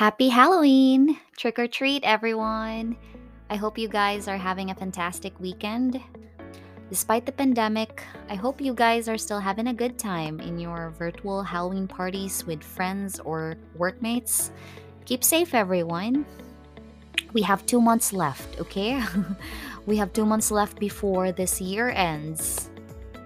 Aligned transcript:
Happy 0.00 0.30
Halloween! 0.30 1.18
Trick 1.36 1.58
or 1.58 1.68
treat, 1.68 2.04
everyone! 2.04 2.96
I 3.50 3.56
hope 3.56 3.76
you 3.76 3.86
guys 3.86 4.28
are 4.28 4.38
having 4.38 4.70
a 4.70 4.74
fantastic 4.74 5.38
weekend. 5.38 6.00
Despite 6.88 7.26
the 7.26 7.32
pandemic, 7.32 8.02
I 8.30 8.34
hope 8.34 8.62
you 8.62 8.72
guys 8.72 9.10
are 9.10 9.18
still 9.18 9.40
having 9.40 9.66
a 9.66 9.74
good 9.74 9.98
time 9.98 10.40
in 10.40 10.58
your 10.58 10.94
virtual 10.96 11.42
Halloween 11.42 11.86
parties 11.86 12.46
with 12.46 12.64
friends 12.64 13.20
or 13.20 13.56
workmates. 13.76 14.52
Keep 15.04 15.22
safe, 15.22 15.52
everyone. 15.54 16.24
We 17.34 17.42
have 17.42 17.66
two 17.66 17.82
months 17.82 18.14
left, 18.14 18.58
okay? 18.58 19.04
we 19.84 19.98
have 19.98 20.14
two 20.14 20.24
months 20.24 20.50
left 20.50 20.80
before 20.80 21.30
this 21.30 21.60
year 21.60 21.90
ends. 21.90 22.70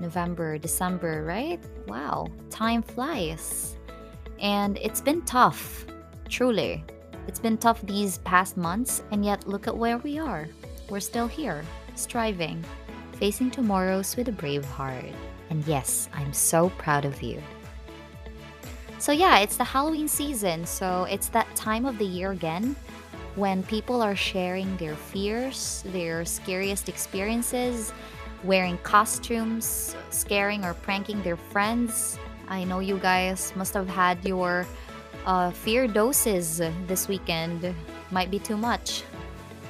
November, 0.01 0.59
December, 0.59 1.23
right? 1.23 1.63
Wow, 1.87 2.27
time 2.51 2.83
flies. 2.83 3.77
And 4.41 4.77
it's 4.79 5.01
been 5.01 5.23
tough 5.23 5.87
Truly, 6.35 6.82
it's 7.29 7.39
been 7.39 7.57
tough 7.57 7.81
these 7.82 8.18
past 8.18 8.57
months, 8.57 9.04
and 9.13 9.25
yet 9.25 9.46
look 9.46 9.68
at 9.68 9.77
where 9.79 9.99
we 9.99 10.18
are. 10.18 10.49
We're 10.90 10.99
still 10.99 11.29
here, 11.29 11.63
striving, 11.95 12.64
facing 13.13 13.53
tomorrows 13.53 14.17
with 14.17 14.26
a 14.26 14.32
brave 14.32 14.64
heart. 14.64 15.14
And 15.50 15.64
yes, 15.64 16.09
I'm 16.12 16.32
so 16.32 16.71
proud 16.71 17.04
of 17.04 17.23
you. 17.23 17.40
So, 18.99 19.12
yeah, 19.12 19.39
it's 19.39 19.57
the 19.57 19.62
Halloween 19.62 20.09
season, 20.09 20.67
so 20.67 21.04
it's 21.04 21.29
that 21.29 21.46
time 21.54 21.86
of 21.86 21.99
the 21.99 22.04
year 22.04 22.32
again 22.32 22.75
when 23.37 23.62
people 23.62 24.03
are 24.03 24.17
sharing 24.17 24.76
their 24.76 24.96
fears, 24.96 25.85
their 25.93 26.25
scariest 26.25 26.89
experiences, 26.89 27.93
wearing 28.43 28.76
costumes, 28.79 29.95
scaring 30.11 30.64
or 30.64 30.75
pranking 30.75 31.23
their 31.23 31.37
friends. 31.37 32.19
I 32.48 32.64
know 32.64 32.81
you 32.81 32.98
guys 32.98 33.53
must 33.55 33.73
have 33.75 33.89
had 33.89 34.25
your 34.25 34.67
uh, 35.27 35.51
fear 35.51 35.87
doses 35.89 36.61
this 36.87 37.09
weekend 37.09 37.75
might 38.11 38.31
be 38.31 38.39
too 38.39 38.56
much. 38.56 39.03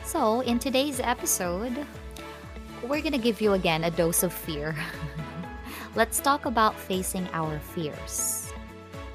So, 0.05 0.41
in 0.41 0.59
today's 0.59 1.01
episode, 1.01 1.87
we're 2.83 3.01
gonna 3.01 3.19
give 3.19 3.41
you 3.41 3.55
again 3.55 3.85
a 3.85 3.91
dose 3.91 4.23
of 4.23 4.33
fear. 4.33 4.75
Let's 5.95 6.21
talk 6.21 6.47
about 6.47 6.79
facing 6.79 7.29
our 7.33 7.59
fears. 7.59 8.51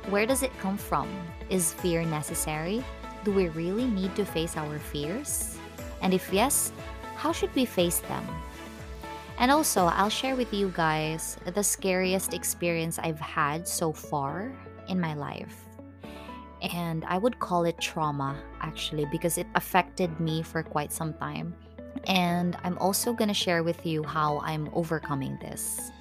Where 0.10 0.26
does 0.26 0.44
it 0.44 0.58
come 0.60 0.78
from? 0.78 1.08
Is 1.50 1.74
fear 1.74 2.04
necessary? 2.04 2.84
Do 3.24 3.32
we 3.32 3.50
really 3.50 3.86
need 3.86 4.16
to 4.16 4.26
face 4.26 4.56
our 4.58 4.80
fears? 4.80 5.58
And 6.02 6.14
if 6.14 6.32
yes, 6.32 6.72
how 7.16 7.32
should 7.32 7.54
we 7.54 7.66
face 7.66 8.00
them? 8.00 8.26
And 9.38 9.52
also, 9.52 9.86
I'll 9.86 10.10
share 10.10 10.36
with 10.36 10.54
you 10.54 10.72
guys 10.76 11.38
the 11.54 11.64
scariest 11.64 12.34
experience 12.34 12.98
I've 13.00 13.20
had 13.20 13.68
so 13.68 13.92
far 13.92 14.52
in 14.88 15.00
my 15.00 15.14
life 15.14 15.69
and 16.62 17.06
I 17.06 17.18
would 17.18 17.40
call 17.40 17.64
it 17.66 17.80
trauma 17.80 18.36
actually 18.62 19.06
because 19.06 19.38
it 19.38 19.48
affected 19.56 20.20
me 20.20 20.42
for 20.44 20.64
quite 20.64 20.92
some 20.92 21.14
time. 21.14 21.56
And 22.06 22.58
I'm 22.64 22.78
also 22.78 23.14
going 23.14 23.28
to 23.28 23.34
share 23.34 23.64
with 23.64 23.86
you 23.86 24.04
how 24.04 24.40
I'm 24.40 24.70
overcoming 24.74 25.38
this. 25.42 25.92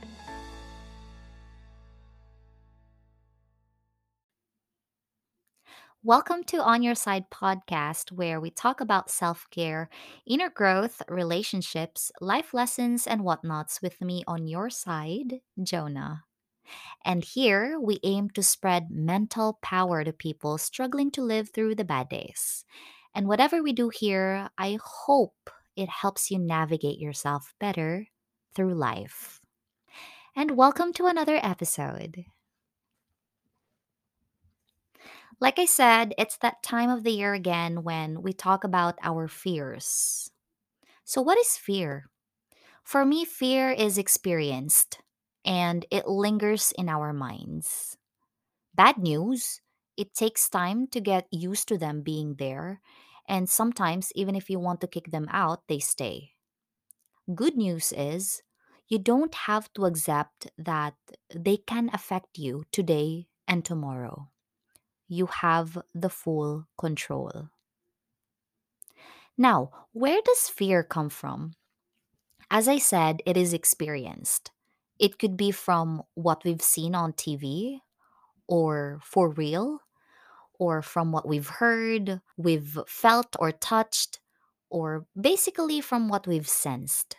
Welcome 6.05 6.45
to 6.45 6.59
On 6.59 6.83
Your 6.83 6.95
Side 6.95 7.29
podcast, 7.31 8.13
where 8.13 8.41
we 8.41 8.51
talk 8.51 8.81
about 8.81 9.11
self 9.11 9.47
care, 9.51 9.89
inner 10.27 10.49
growth, 10.49 11.03
relationships, 11.09 12.11
life 12.21 12.55
lessons, 12.55 13.07
and 13.07 13.23
whatnots 13.23 13.83
with 13.83 14.01
me 14.01 14.23
on 14.27 14.47
your 14.47 14.71
side, 14.71 15.41
Jonah. 15.63 16.25
And 17.05 17.25
here 17.25 17.79
we 17.81 18.01
aim 18.03 18.31
to 18.31 18.43
spread 18.43 18.91
mental 18.91 19.59
power 19.63 20.05
to 20.05 20.13
people 20.13 20.59
struggling 20.59 21.11
to 21.13 21.23
live 21.23 21.51
through 21.51 21.75
the 21.75 21.85
bad 21.85 22.09
days. 22.09 22.65
And 23.15 23.27
whatever 23.27 23.63
we 23.63 23.73
do 23.73 23.89
here, 23.89 24.49
I 24.59 24.79
hope 24.83 25.51
it 25.77 25.89
helps 25.89 26.31
you 26.31 26.39
navigate 26.39 26.99
yourself 26.99 27.55
better 27.59 28.07
through 28.55 28.75
life. 28.75 29.41
And 30.37 30.57
welcome 30.57 30.93
to 30.95 31.07
another 31.07 31.41
episode. 31.43 32.25
Like 35.41 35.59
I 35.59 35.67
said, 35.67 36.15
it's 36.19 36.37
that 36.39 36.63
time 36.63 36.91
of 36.91 37.05
the 37.05 37.13
year 37.13 37.33
again 37.33 37.85
when 37.85 38.23
we 38.23 38.33
talk 38.33 38.65
about 38.65 38.99
our 39.03 39.29
fears. 39.29 40.31
So, 41.05 41.23
what 41.23 41.39
is 41.39 41.57
fear? 41.57 42.11
For 42.83 43.05
me, 43.05 43.25
fear 43.25 43.71
is 43.71 43.99
experienced 43.99 44.99
and 45.45 45.87
it 45.91 46.09
lingers 46.09 46.73
in 46.77 46.89
our 46.89 47.13
minds. 47.13 47.97
Bad 48.75 48.99
news, 48.99 49.61
it 49.97 50.15
takes 50.15 50.49
time 50.49 50.87
to 50.89 51.01
get 51.01 51.27
used 51.31 51.69
to 51.69 51.79
them 51.79 52.03
being 52.03 52.37
there, 52.37 52.81
and 53.29 53.49
sometimes, 53.49 54.13
even 54.15 54.35
if 54.35 54.49
you 54.49 54.59
want 54.59 54.81
to 54.81 54.87
kick 54.87 55.11
them 55.11 55.29
out, 55.31 55.63
they 55.69 55.79
stay. 55.79 56.33
Good 57.35 57.57
news 57.57 57.93
is, 57.93 58.43
you 58.89 58.99
don't 58.99 59.35
have 59.35 59.73
to 59.75 59.85
accept 59.85 60.51
that 60.57 60.95
they 61.35 61.59
can 61.59 61.91
affect 61.93 62.39
you 62.39 62.65
today 62.73 63.29
and 63.47 63.65
tomorrow. 63.65 64.31
You 65.09 65.27
have 65.27 65.79
the 65.95 66.09
full 66.09 66.67
control. 66.79 67.51
Now, 69.37 69.71
where 69.93 70.21
does 70.25 70.49
fear 70.49 70.83
come 70.83 71.11
from? 71.11 71.53
As 72.51 72.67
I 72.67 72.79
said, 72.79 73.23
it 73.27 73.37
is 73.37 73.53
experienced. 73.53 74.51
It 74.99 75.19
could 75.19 75.37
be 75.37 75.51
from 75.51 76.03
what 76.15 76.45
we've 76.45 76.63
seen 76.63 76.95
on 76.95 77.13
TV 77.13 77.81
or 78.49 79.01
for 79.03 79.31
real 79.31 79.81
or 80.59 80.83
from 80.83 81.13
what 81.13 81.27
we've 81.27 81.49
heard, 81.49 82.21
we've 82.37 82.79
felt 82.87 83.37
or 83.39 83.53
touched, 83.53 84.21
or 84.71 85.07
basically 85.19 85.81
from 85.81 86.09
what 86.09 86.27
we've 86.27 86.49
sensed. 86.49 87.17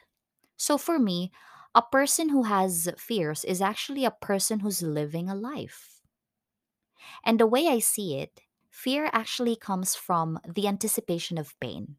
So 0.57 0.77
for 0.77 0.99
me, 0.99 1.31
a 1.73 1.81
person 1.81 2.29
who 2.29 2.43
has 2.43 2.89
fears 2.97 3.45
is 3.45 3.61
actually 3.61 4.05
a 4.05 4.11
person 4.11 4.59
who's 4.59 4.81
living 4.81 5.29
a 5.29 5.35
life. 5.35 6.01
And 7.23 7.39
the 7.39 7.47
way 7.47 7.67
I 7.67 7.79
see 7.79 8.17
it, 8.17 8.41
fear 8.69 9.09
actually 9.13 9.55
comes 9.55 9.95
from 9.95 10.39
the 10.45 10.67
anticipation 10.67 11.37
of 11.37 11.59
pain. 11.59 11.95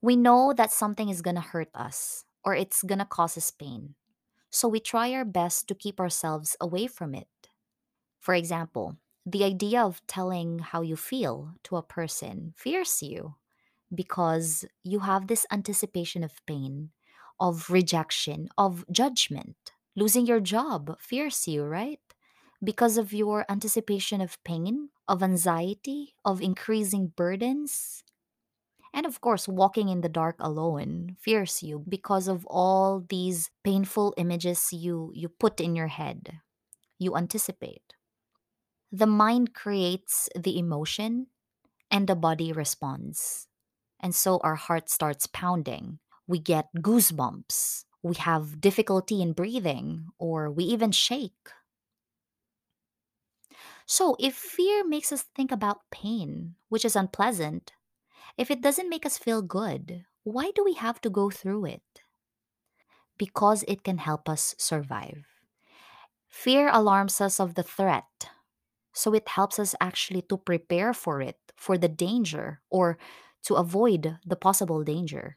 We 0.00 0.16
know 0.16 0.52
that 0.52 0.72
something 0.72 1.08
is 1.08 1.22
going 1.22 1.36
to 1.36 1.40
hurt 1.40 1.70
us 1.74 2.24
or 2.44 2.54
it's 2.54 2.82
going 2.82 2.98
to 2.98 3.04
cause 3.04 3.36
us 3.36 3.50
pain. 3.50 3.94
So 4.52 4.68
we 4.68 4.80
try 4.80 5.12
our 5.14 5.26
best 5.26 5.68
to 5.68 5.76
keep 5.76 6.00
ourselves 6.00 6.56
away 6.60 6.86
from 6.88 7.14
it. 7.14 7.28
For 8.20 8.34
example, 8.34 8.96
the 9.26 9.44
idea 9.44 9.82
of 9.82 10.04
telling 10.06 10.60
how 10.60 10.82
you 10.82 10.96
feel 10.96 11.54
to 11.64 11.76
a 11.76 11.82
person 11.82 12.54
fears 12.56 13.02
you 13.02 13.36
because 13.94 14.64
you 14.84 15.00
have 15.00 15.26
this 15.28 15.46
anticipation 15.52 16.24
of 16.24 16.44
pain, 16.46 16.90
of 17.40 17.70
rejection, 17.70 18.48
of 18.58 18.84
judgment. 18.92 19.56
Losing 19.96 20.26
your 20.26 20.40
job 20.40 20.98
fears 21.00 21.48
you, 21.48 21.64
right? 21.64 22.00
Because 22.62 22.96
of 22.98 23.12
your 23.12 23.44
anticipation 23.50 24.20
of 24.20 24.42
pain, 24.44 24.90
of 25.08 25.22
anxiety, 25.22 26.14
of 26.24 26.40
increasing 26.42 27.08
burdens, 27.16 28.04
and 28.92 29.06
of 29.06 29.20
course, 29.20 29.48
walking 29.48 29.88
in 29.88 30.00
the 30.02 30.08
dark 30.08 30.36
alone 30.38 31.16
fears 31.20 31.62
you 31.62 31.84
because 31.88 32.28
of 32.28 32.46
all 32.46 33.04
these 33.08 33.50
painful 33.64 34.14
images 34.16 34.72
you, 34.72 35.10
you 35.14 35.28
put 35.28 35.60
in 35.60 35.74
your 35.76 35.88
head. 35.88 36.40
You 36.98 37.16
anticipate. 37.16 37.94
The 38.92 39.06
mind 39.06 39.54
creates 39.54 40.28
the 40.36 40.58
emotion 40.58 41.28
and 41.90 42.08
the 42.08 42.16
body 42.16 42.52
responds. 42.52 43.48
And 44.00 44.14
so 44.14 44.38
our 44.44 44.56
heart 44.56 44.90
starts 44.90 45.26
pounding. 45.28 46.00
We 46.26 46.38
get 46.40 46.68
goosebumps. 46.76 47.84
We 48.02 48.16
have 48.16 48.60
difficulty 48.60 49.22
in 49.22 49.32
breathing, 49.32 50.08
or 50.18 50.50
we 50.50 50.64
even 50.64 50.92
shake. 50.92 51.50
So, 53.86 54.16
if 54.18 54.34
fear 54.34 54.84
makes 54.84 55.12
us 55.12 55.22
think 55.22 55.52
about 55.52 55.88
pain, 55.90 56.56
which 56.68 56.84
is 56.84 56.96
unpleasant, 56.96 57.72
if 58.38 58.50
it 58.50 58.60
doesn't 58.62 58.88
make 58.90 59.06
us 59.06 59.18
feel 59.18 59.42
good, 59.42 60.04
why 60.24 60.52
do 60.54 60.64
we 60.64 60.74
have 60.74 61.00
to 61.02 61.10
go 61.10 61.30
through 61.30 61.66
it? 61.66 62.02
Because 63.16 63.64
it 63.68 63.84
can 63.84 63.96
help 63.98 64.28
us 64.28 64.54
survive. 64.58 65.24
Fear 66.28 66.68
alarms 66.72 67.20
us 67.20 67.38
of 67.38 67.54
the 67.54 67.62
threat, 67.62 68.28
so 68.94 69.14
it 69.14 69.28
helps 69.28 69.58
us 69.58 69.74
actually 69.80 70.22
to 70.22 70.36
prepare 70.38 70.94
for 70.94 71.20
it, 71.22 71.38
for 71.56 71.78
the 71.78 71.88
danger, 71.88 72.62
or 72.70 72.98
to 73.44 73.54
avoid 73.56 74.18
the 74.26 74.36
possible 74.36 74.84
danger. 74.84 75.36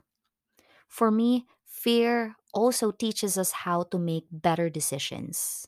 For 0.88 1.12
me, 1.12 1.48
fear 1.66 2.36
also 2.54 2.92
teaches 2.92 3.38
us 3.38 3.52
how 3.66 3.84
to 3.92 4.00
make 4.00 4.28
better 4.32 4.70
decisions. 4.70 5.68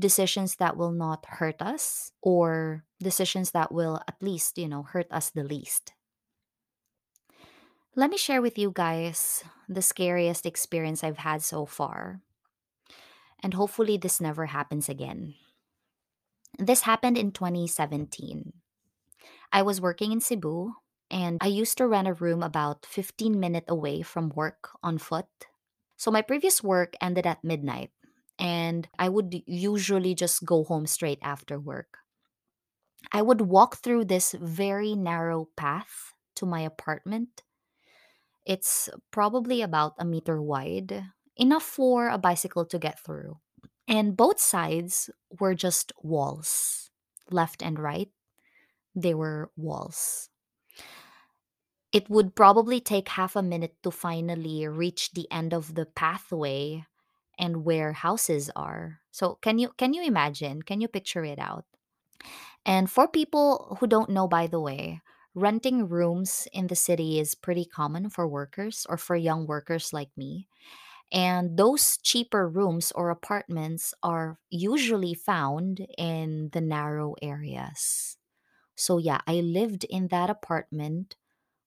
Decisions 0.00 0.56
that 0.56 0.76
will 0.76 0.92
not 0.92 1.26
hurt 1.26 1.62
us, 1.62 2.12
or 2.22 2.84
decisions 3.00 3.52
that 3.52 3.72
will 3.72 4.00
at 4.08 4.22
least, 4.22 4.58
you 4.58 4.68
know, 4.68 4.82
hurt 4.84 5.08
us 5.12 5.30
the 5.30 5.44
least. 5.44 5.94
Let 8.00 8.08
me 8.08 8.16
share 8.16 8.40
with 8.40 8.56
you 8.56 8.72
guys 8.74 9.44
the 9.68 9.82
scariest 9.82 10.46
experience 10.46 11.04
I've 11.04 11.20
had 11.20 11.42
so 11.42 11.66
far. 11.66 12.22
And 13.42 13.52
hopefully, 13.52 13.98
this 13.98 14.22
never 14.22 14.46
happens 14.46 14.88
again. 14.88 15.34
This 16.58 16.88
happened 16.88 17.18
in 17.18 17.30
2017. 17.30 18.54
I 19.52 19.60
was 19.60 19.82
working 19.82 20.12
in 20.12 20.20
Cebu 20.22 20.72
and 21.10 21.36
I 21.42 21.48
used 21.48 21.76
to 21.76 21.86
rent 21.86 22.08
a 22.08 22.14
room 22.14 22.42
about 22.42 22.86
15 22.86 23.38
minutes 23.38 23.68
away 23.68 24.00
from 24.00 24.32
work 24.34 24.70
on 24.82 24.96
foot. 24.96 25.28
So 25.98 26.10
my 26.10 26.22
previous 26.22 26.64
work 26.64 26.94
ended 27.02 27.26
at 27.26 27.44
midnight 27.44 27.90
and 28.38 28.88
I 28.98 29.10
would 29.10 29.42
usually 29.44 30.14
just 30.14 30.46
go 30.46 30.64
home 30.64 30.86
straight 30.86 31.18
after 31.20 31.60
work. 31.60 31.98
I 33.12 33.20
would 33.20 33.42
walk 33.42 33.76
through 33.76 34.06
this 34.06 34.34
very 34.40 34.94
narrow 34.94 35.50
path 35.54 36.14
to 36.36 36.46
my 36.46 36.62
apartment. 36.62 37.42
It's 38.44 38.88
probably 39.10 39.62
about 39.62 39.94
a 39.98 40.04
meter 40.04 40.40
wide, 40.42 41.04
enough 41.36 41.62
for 41.62 42.08
a 42.08 42.18
bicycle 42.18 42.64
to 42.66 42.78
get 42.78 42.98
through. 42.98 43.38
And 43.88 44.16
both 44.16 44.40
sides 44.40 45.10
were 45.38 45.54
just 45.54 45.92
walls, 46.02 46.90
left 47.30 47.62
and 47.62 47.78
right. 47.78 48.10
They 48.94 49.14
were 49.14 49.50
walls. 49.56 50.30
It 51.92 52.08
would 52.10 52.34
probably 52.34 52.80
take 52.80 53.08
half 53.10 53.34
a 53.36 53.42
minute 53.42 53.76
to 53.82 53.90
finally 53.90 54.66
reach 54.66 55.12
the 55.12 55.30
end 55.30 55.52
of 55.52 55.74
the 55.74 55.86
pathway 55.86 56.86
and 57.38 57.64
where 57.64 57.92
houses 57.92 58.50
are. 58.56 59.00
So 59.10 59.36
can 59.36 59.58
you 59.58 59.70
can 59.76 59.94
you 59.94 60.02
imagine? 60.02 60.62
Can 60.62 60.80
you 60.80 60.88
picture 60.88 61.24
it 61.24 61.38
out? 61.38 61.64
And 62.64 62.90
for 62.90 63.08
people 63.08 63.76
who 63.80 63.86
don't 63.86 64.10
know 64.10 64.28
by 64.28 64.46
the 64.46 64.60
way, 64.60 65.00
renting 65.34 65.88
rooms 65.88 66.48
in 66.52 66.66
the 66.68 66.76
city 66.76 67.18
is 67.20 67.34
pretty 67.34 67.64
common 67.64 68.10
for 68.10 68.26
workers 68.28 68.86
or 68.88 68.96
for 68.96 69.16
young 69.16 69.46
workers 69.46 69.92
like 69.92 70.10
me. 70.16 70.48
And 71.12 71.56
those 71.56 71.98
cheaper 71.98 72.48
rooms 72.48 72.92
or 72.92 73.10
apartments 73.10 73.94
are 74.02 74.38
usually 74.50 75.14
found 75.14 75.86
in 75.98 76.50
the 76.52 76.60
narrow 76.60 77.14
areas. 77.22 78.16
So, 78.76 78.98
yeah, 78.98 79.20
I 79.26 79.40
lived 79.40 79.84
in 79.84 80.08
that 80.08 80.30
apartment 80.30 81.16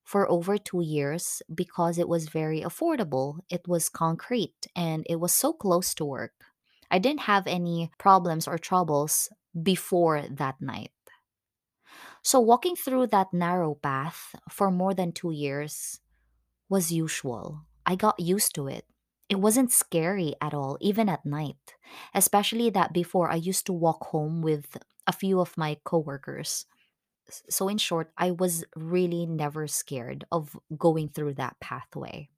for 0.03 0.29
over 0.29 0.57
two 0.57 0.81
years 0.81 1.41
because 1.53 1.97
it 1.99 2.09
was 2.09 2.29
very 2.29 2.61
affordable. 2.61 3.39
It 3.49 3.67
was 3.67 3.89
concrete 3.89 4.67
and 4.75 5.05
it 5.09 5.17
was 5.17 5.33
so 5.33 5.53
close 5.53 5.93
to 5.95 6.05
work. 6.05 6.33
I 6.91 6.99
didn't 6.99 7.21
have 7.21 7.47
any 7.47 7.91
problems 7.99 8.47
or 8.47 8.57
troubles 8.57 9.29
before 9.61 10.23
that 10.29 10.61
night. 10.61 10.91
So, 12.23 12.39
walking 12.39 12.75
through 12.75 13.07
that 13.07 13.33
narrow 13.33 13.75
path 13.75 14.35
for 14.49 14.71
more 14.71 14.93
than 14.93 15.11
two 15.11 15.31
years 15.31 15.99
was 16.69 16.91
usual. 16.91 17.65
I 17.85 17.95
got 17.95 18.19
used 18.19 18.55
to 18.55 18.67
it. 18.67 18.85
It 19.29 19.39
wasn't 19.39 19.71
scary 19.71 20.35
at 20.41 20.53
all, 20.53 20.77
even 20.81 21.09
at 21.09 21.25
night. 21.25 21.75
Especially 22.13 22.69
that 22.71 22.93
before 22.93 23.31
I 23.31 23.35
used 23.35 23.65
to 23.67 23.73
walk 23.73 24.07
home 24.07 24.41
with 24.41 24.77
a 25.07 25.13
few 25.13 25.39
of 25.41 25.57
my 25.57 25.77
coworkers. 25.83 26.65
So, 27.49 27.67
in 27.69 27.77
short, 27.77 28.11
I 28.17 28.31
was 28.31 28.65
really 28.75 29.25
never 29.25 29.67
scared 29.67 30.25
of 30.31 30.57
going 30.77 31.09
through 31.09 31.35
that 31.35 31.59
pathway. 31.59 32.29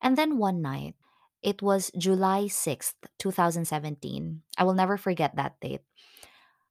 And 0.00 0.16
then 0.16 0.38
one 0.38 0.60
night, 0.62 0.94
it 1.42 1.62
was 1.62 1.90
July 1.96 2.44
6th, 2.48 2.94
2017. 3.18 4.42
I 4.58 4.64
will 4.64 4.74
never 4.74 4.96
forget 4.96 5.36
that 5.36 5.58
date. 5.60 5.82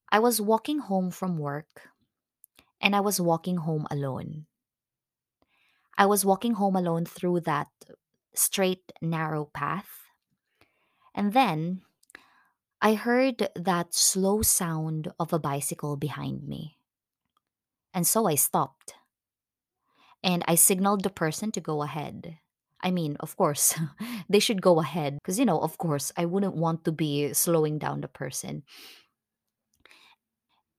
I 0.09 0.19
was 0.19 0.41
walking 0.41 0.79
home 0.79 1.09
from 1.11 1.37
work 1.37 1.89
and 2.81 2.95
I 2.95 2.99
was 2.99 3.21
walking 3.21 3.57
home 3.57 3.87
alone. 3.91 4.47
I 5.97 6.05
was 6.05 6.25
walking 6.25 6.53
home 6.53 6.75
alone 6.75 7.05
through 7.05 7.41
that 7.41 7.67
straight, 8.33 8.91
narrow 9.01 9.45
path. 9.53 9.89
And 11.13 11.33
then 11.33 11.81
I 12.81 12.95
heard 12.95 13.49
that 13.55 13.93
slow 13.93 14.41
sound 14.41 15.13
of 15.19 15.31
a 15.31 15.39
bicycle 15.39 15.97
behind 15.97 16.47
me. 16.47 16.77
And 17.93 18.07
so 18.07 18.25
I 18.25 18.35
stopped 18.35 18.93
and 20.23 20.43
I 20.47 20.55
signaled 20.55 21.03
the 21.03 21.09
person 21.09 21.51
to 21.51 21.61
go 21.61 21.83
ahead. 21.83 22.37
I 22.81 22.89
mean, 22.89 23.17
of 23.19 23.37
course, 23.37 23.75
they 24.29 24.39
should 24.39 24.61
go 24.61 24.79
ahead 24.79 25.19
because, 25.21 25.37
you 25.37 25.45
know, 25.45 25.59
of 25.59 25.77
course, 25.77 26.11
I 26.17 26.25
wouldn't 26.25 26.55
want 26.55 26.85
to 26.85 26.91
be 26.91 27.33
slowing 27.33 27.77
down 27.77 28.01
the 28.01 28.07
person. 28.07 28.63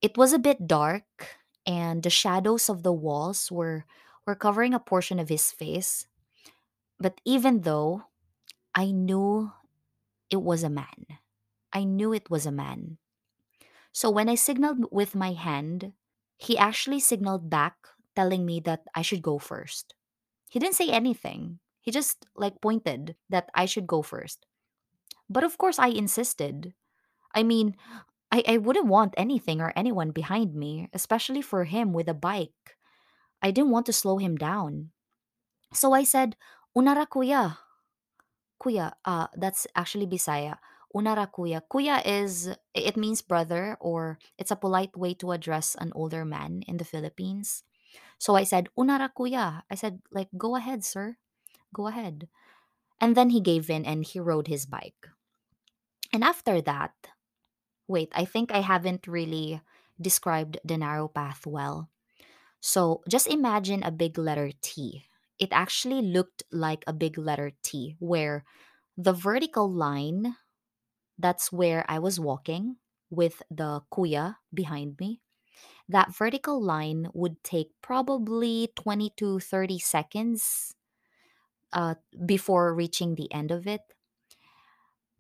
It 0.00 0.16
was 0.16 0.32
a 0.32 0.40
bit 0.40 0.66
dark 0.66 1.38
and 1.66 2.02
the 2.02 2.10
shadows 2.10 2.68
of 2.68 2.82
the 2.82 2.92
walls 2.92 3.50
were 3.50 3.84
were 4.26 4.36
covering 4.36 4.74
a 4.74 4.80
portion 4.80 5.18
of 5.18 5.28
his 5.28 5.50
face. 5.52 6.06
But 7.00 7.20
even 7.24 7.62
though 7.62 8.04
I 8.74 8.92
knew 8.92 9.52
it 10.30 10.42
was 10.42 10.62
a 10.64 10.70
man, 10.70 11.06
I 11.72 11.84
knew 11.84 12.12
it 12.12 12.30
was 12.30 12.46
a 12.46 12.52
man. 12.52 12.98
So 13.92 14.10
when 14.10 14.28
I 14.28 14.34
signaled 14.34 14.86
with 14.92 15.14
my 15.14 15.32
hand, 15.32 15.92
he 16.38 16.56
actually 16.58 17.00
signaled 17.00 17.50
back, 17.50 17.76
telling 18.16 18.44
me 18.46 18.60
that 18.60 18.84
I 18.94 19.02
should 19.02 19.22
go 19.22 19.38
first. 19.38 19.94
He 20.50 20.58
didn't 20.58 20.76
say 20.76 20.90
anything. 20.90 21.60
He 21.82 21.90
just 21.92 22.26
like 22.36 22.60
pointed 22.60 23.16
that 23.30 23.50
I 23.54 23.66
should 23.66 23.86
go 23.86 24.02
first. 24.02 24.46
But 25.28 25.44
of 25.44 25.58
course, 25.58 25.78
I 25.78 25.88
insisted. 25.88 26.74
I 27.34 27.42
mean, 27.42 27.76
I, 28.32 28.42
I 28.48 28.56
wouldn't 28.56 28.86
want 28.88 29.12
anything 29.18 29.60
or 29.60 29.72
anyone 29.76 30.10
behind 30.10 30.54
me, 30.54 30.88
especially 30.94 31.42
for 31.42 31.64
him 31.64 31.92
with 31.92 32.08
a 32.08 32.16
bike. 32.16 32.80
I 33.42 33.50
didn't 33.50 33.70
want 33.70 33.84
to 33.86 33.92
slow 33.92 34.16
him 34.16 34.36
down. 34.36 34.90
So 35.74 35.92
I 35.92 36.02
said, 36.04 36.36
Unara 36.76 37.06
kuya. 37.06 37.58
Kuya, 38.58 38.92
uh, 39.04 39.26
that's 39.36 39.66
actually 39.76 40.06
Bisaya. 40.06 40.56
Unara 40.96 41.28
kuya. 41.30 41.60
Kuya 41.70 42.00
is, 42.06 42.48
it 42.72 42.96
means 42.96 43.20
brother, 43.20 43.76
or 43.80 44.18
it's 44.38 44.50
a 44.50 44.56
polite 44.56 44.96
way 44.96 45.12
to 45.14 45.32
address 45.32 45.76
an 45.78 45.92
older 45.94 46.24
man 46.24 46.62
in 46.66 46.78
the 46.78 46.84
Philippines. 46.84 47.64
So 48.18 48.34
I 48.34 48.44
said, 48.44 48.70
Unara 48.78 49.10
kuya. 49.12 49.62
I 49.70 49.74
said, 49.74 50.00
like, 50.10 50.28
go 50.38 50.56
ahead, 50.56 50.84
sir. 50.84 51.16
Go 51.74 51.86
ahead. 51.86 52.28
And 52.98 53.14
then 53.14 53.30
he 53.30 53.40
gave 53.40 53.68
in 53.68 53.84
and 53.84 54.04
he 54.06 54.20
rode 54.20 54.46
his 54.46 54.64
bike. 54.64 55.08
And 56.12 56.24
after 56.24 56.62
that, 56.62 56.92
wait, 57.88 58.10
I 58.14 58.24
think 58.24 58.52
I 58.52 58.60
haven't 58.60 59.06
really 59.06 59.60
described 60.00 60.58
the 60.64 60.78
narrow 60.78 61.08
path 61.08 61.46
well. 61.46 61.90
So 62.60 63.02
just 63.08 63.28
imagine 63.28 63.82
a 63.82 63.90
big 63.92 64.18
letter 64.18 64.52
T. 64.62 65.06
It 65.38 65.50
actually 65.52 66.02
looked 66.02 66.44
like 66.52 66.84
a 66.86 66.92
big 66.94 67.18
letter 67.18 67.52
T, 67.62 67.96
where 68.00 68.44
the 68.96 69.12
vertical 69.12 69.70
line, 69.72 70.36
that's 71.18 71.52
where 71.52 71.84
I 71.88 71.98
was 71.98 72.20
walking 72.20 72.76
with 73.10 73.42
the 73.50 73.82
kuya 73.92 74.36
behind 74.54 74.98
me. 75.00 75.22
That 75.88 76.14
vertical 76.14 76.62
line 76.62 77.08
would 77.14 77.42
take 77.44 77.72
probably 77.82 78.72
20 78.76 79.10
to 79.18 79.40
30 79.40 79.78
seconds 79.78 80.74
uh, 81.72 81.96
before 82.26 82.74
reaching 82.74 83.14
the 83.14 83.32
end 83.32 83.50
of 83.50 83.66
it. 83.66 83.82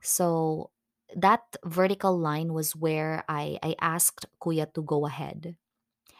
So 0.02 0.71
that 1.16 1.42
vertical 1.64 2.18
line 2.18 2.52
was 2.52 2.76
where 2.76 3.24
I, 3.28 3.58
I 3.62 3.74
asked 3.80 4.26
Kuya 4.42 4.72
to 4.74 4.82
go 4.82 5.06
ahead. 5.06 5.56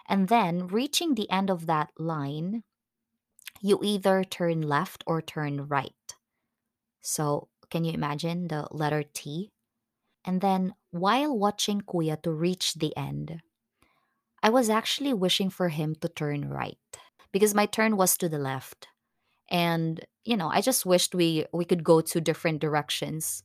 And 0.09 0.29
then 0.29 0.67
reaching 0.67 1.15
the 1.15 1.31
end 1.31 1.51
of 1.51 1.67
that 1.67 1.91
line, 1.99 2.65
you 3.61 3.81
either 3.83 4.25
turn 4.25 4.63
left 4.63 5.05
or 5.07 5.23
turn 5.23 5.69
right. 5.69 5.95
So 7.01 7.49
can 7.71 7.85
you 7.85 7.93
imagine 7.93 8.49
the 8.49 8.69
letter 8.71 9.03
T? 9.03 9.51
And 10.25 10.41
then 10.41 10.75
while 10.91 11.37
watching 11.37 11.81
Kuya 11.81 12.21
to 12.23 12.33
reach 12.33 12.75
the 12.75 12.97
end, 12.97 13.41
I 14.43 14.51
was 14.51 14.69
actually 14.69 15.15
wishing 15.15 15.51
for 15.51 15.69
him 15.69 15.95
to 15.97 16.09
turn 16.09 16.49
right 16.49 16.79
because 17.33 17.55
my 17.55 17.67
turn 17.67 17.97
was 17.97 18.17
to 18.19 18.29
the 18.29 18.39
left. 18.39 18.89
And 19.51 20.05
you 20.25 20.37
know, 20.37 20.49
I 20.49 20.61
just 20.61 20.87
wished 20.87 21.15
we 21.15 21.47
we 21.53 21.65
could 21.65 21.85
go 21.85 22.01
to 22.01 22.21
different 22.21 22.61
directions. 22.61 23.43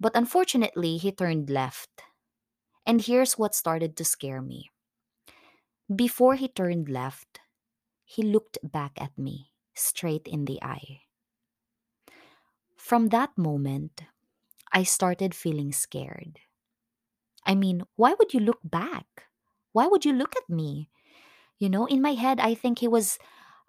But 0.00 0.16
unfortunately, 0.16 0.96
he 0.96 1.12
turned 1.12 1.50
left. 1.50 2.02
And 2.86 3.02
here's 3.02 3.38
what 3.38 3.54
started 3.54 3.96
to 3.98 4.04
scare 4.04 4.42
me. 4.42 4.70
Before 5.94 6.34
he 6.36 6.48
turned 6.48 6.88
left, 6.88 7.40
he 8.04 8.22
looked 8.22 8.58
back 8.62 9.00
at 9.00 9.18
me 9.18 9.52
straight 9.74 10.28
in 10.28 10.46
the 10.46 10.62
eye. 10.62 11.02
From 12.78 13.10
that 13.10 13.36
moment, 13.36 14.04
I 14.72 14.84
started 14.84 15.34
feeling 15.34 15.72
scared. 15.72 16.40
I 17.44 17.54
mean, 17.54 17.82
why 17.96 18.14
would 18.14 18.32
you 18.34 18.40
look 18.40 18.60
back? 18.62 19.24
Why 19.72 19.86
would 19.86 20.04
you 20.04 20.12
look 20.12 20.36
at 20.36 20.48
me? 20.48 20.90
You 21.58 21.70
know, 21.70 21.86
in 21.86 22.02
my 22.02 22.12
head, 22.14 22.40
I 22.40 22.54
think 22.54 22.80
he 22.80 22.88
was 22.88 23.18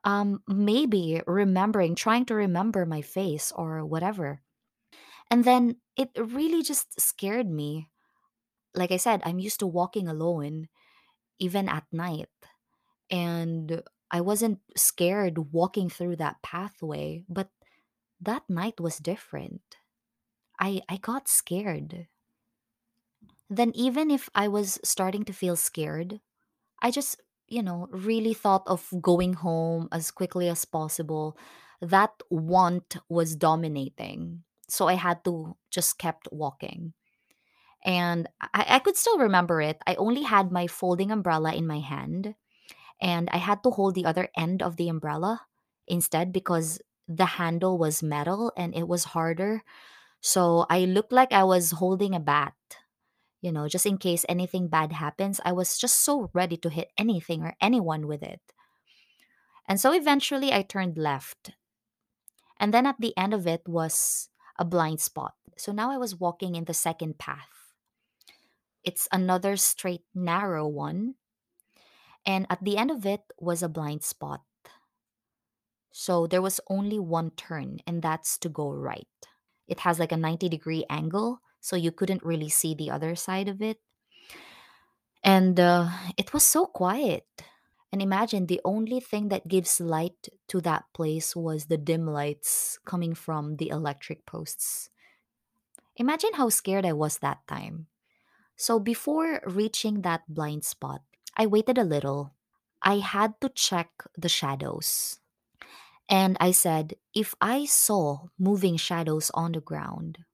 um, 0.04 0.44
maybe 0.48 1.22
remembering, 1.28 1.96
trying 1.96 2.26
to 2.28 2.36
remember 2.36 2.86
my 2.86 3.02
face 3.02 3.52
or 3.54 3.86
whatever. 3.86 4.42
And 5.32 5.44
then 5.44 5.78
it 5.96 6.12
really 6.18 6.64
just 6.64 7.00
scared 7.00 7.50
me. 7.50 7.90
Like 8.76 8.92
I 8.92 8.98
said, 8.98 9.22
I'm 9.26 9.40
used 9.40 9.60
to 9.62 9.68
walking 9.68 10.08
alone, 10.08 10.70
even 11.40 11.70
at 11.70 11.86
night. 11.92 12.30
And 13.12 13.84
I 14.12 14.22
wasn't 14.22 14.62
scared 14.78 15.54
walking 15.54 15.90
through 15.90 16.18
that 16.18 16.42
pathway, 16.44 17.26
but 17.30 17.52
that 18.22 18.50
night 18.50 18.80
was 18.80 18.98
different. 19.00 19.78
I, 20.60 20.82
I 20.90 20.98
got 20.98 21.28
scared. 21.28 22.08
Then, 23.50 23.72
even 23.76 24.12
if 24.12 24.30
I 24.36 24.48
was 24.48 24.80
starting 24.84 25.26
to 25.26 25.34
feel 25.34 25.56
scared, 25.56 26.22
I 26.82 26.92
just 26.92 27.22
you 27.48 27.64
know, 27.64 27.88
really 27.92 28.34
thought 28.34 28.64
of 28.68 28.90
going 29.02 29.34
home 29.34 29.90
as 29.92 30.12
quickly 30.12 30.50
as 30.50 30.66
possible, 30.66 31.38
that 31.82 32.12
want 32.32 32.98
was 33.10 33.36
dominating. 33.36 34.44
So 34.72 34.88
I 34.88 34.94
had 34.96 35.24
to 35.26 35.58
just 35.72 35.98
kept 35.98 36.28
walking. 36.32 36.94
And 37.86 38.28
I, 38.42 38.66
I 38.76 38.80
could 38.80 38.98
still 38.98 39.18
remember 39.20 39.62
it. 39.62 39.82
I 39.88 39.96
only 39.96 40.24
had 40.24 40.52
my 40.52 40.68
folding 40.68 41.12
umbrella 41.12 41.54
in 41.54 41.66
my 41.68 41.80
hand, 41.80 42.36
and 43.02 43.30
I 43.32 43.38
had 43.38 43.64
to 43.64 43.72
hold 43.72 43.96
the 43.96 44.06
other 44.06 44.30
end 44.38 44.64
of 44.64 44.78
the 44.78 44.90
umbrella 44.90 45.42
instead 45.88 46.34
because 46.34 46.82
the 47.08 47.40
handle 47.40 47.78
was 47.78 48.04
metal 48.04 48.54
and 48.58 48.76
it 48.76 48.88
was 48.88 49.16
harder. 49.16 49.64
So 50.22 50.66
I 50.70 50.82
looked 50.86 51.14
like 51.14 51.34
I 51.34 51.44
was 51.46 51.72
holding 51.72 52.16
a 52.16 52.20
bat 52.20 52.56
you 53.42 53.52
know, 53.52 53.68
just 53.68 53.86
in 53.86 53.98
case 53.98 54.26
anything 54.28 54.68
bad 54.68 54.92
happens, 54.92 55.40
I 55.46 55.52
was 55.54 55.78
just 55.78 56.04
so 56.04 56.30
ready 56.34 56.58
to 56.58 56.70
hit 56.70 56.92
anything 56.98 57.44
or 57.44 57.56
anyone 57.62 58.08
with 58.08 58.22
it. 58.24 58.42
And 59.68 59.80
so 59.80 59.94
eventually 59.94 60.52
I 60.52 60.64
turned 60.64 60.98
left. 60.98 61.52
And 62.60 62.74
then 62.74 62.86
at 62.86 63.00
the 63.00 63.16
end 63.18 63.34
of 63.34 63.48
it 63.48 63.68
was 63.68 64.30
a 64.60 64.66
blind 64.66 65.02
spot. 65.02 65.36
So 65.58 65.74
now 65.74 65.92
I 65.92 65.98
was 65.98 66.16
walking 66.20 66.56
in 66.56 66.66
the 66.66 66.76
second 66.76 67.20
path. 67.20 67.74
It's 68.84 69.08
another 69.14 69.56
straight, 69.56 70.04
narrow 70.14 70.68
one. 70.68 71.16
And 72.26 72.46
at 72.50 72.64
the 72.64 72.78
end 72.78 72.92
of 72.92 73.06
it 73.06 73.24
was 73.40 73.62
a 73.64 73.68
blind 73.70 74.04
spot. 74.04 74.44
So 75.92 76.26
there 76.28 76.42
was 76.42 76.60
only 76.68 77.00
one 77.00 77.30
turn, 77.32 77.80
and 77.86 78.02
that's 78.02 78.38
to 78.40 78.50
go 78.50 78.72
right. 78.72 79.08
It 79.68 79.82
has 79.82 80.00
like 80.00 80.12
a 80.12 80.18
90 80.18 80.50
degree 80.50 80.84
angle, 80.90 81.42
so 81.60 81.76
you 81.76 81.92
couldn't 81.92 82.24
really 82.26 82.50
see 82.50 82.74
the 82.74 82.90
other 82.92 83.16
side 83.16 83.48
of 83.48 83.62
it. 83.62 83.80
And 85.24 85.60
uh, 85.60 85.90
it 86.18 86.34
was 86.34 86.44
so 86.44 86.66
quiet. 86.66 87.26
And 87.92 88.02
imagine 88.02 88.46
the 88.48 88.62
only 88.66 89.00
thing 89.00 89.30
that 89.30 89.48
gives 89.48 89.80
light 89.80 90.30
to 90.50 90.62
that 90.62 90.86
place 90.94 91.36
was 91.36 91.66
the 91.66 91.78
dim 91.78 92.06
lights 92.06 92.80
coming 92.86 93.16
from 93.16 93.58
the 93.58 93.70
electric 93.70 94.26
posts. 94.26 94.90
Imagine 95.98 96.34
how 96.34 96.50
scared 96.50 96.86
I 96.86 96.94
was 96.94 97.20
that 97.20 97.46
time. 97.48 97.88
So 98.58 98.80
before 98.80 99.42
reaching 99.46 100.02
that 100.04 100.24
blind 100.30 100.66
spot, 100.66 101.04
I 101.38 101.48
waited 101.48 101.78
a 101.78 101.86
little. 101.86 102.36
I 102.82 103.00
had 103.00 103.40
to 103.42 103.50
check 103.50 103.92
the 104.18 104.30
shadows. 104.30 105.20
And 106.10 106.38
I 106.40 106.52
said, 106.52 106.96
if 107.16 107.36
I 107.42 107.66
saw 107.66 108.30
moving 108.40 108.78
shadows 108.78 109.32
on 109.34 109.54
the 109.54 109.62
ground, 109.62 110.26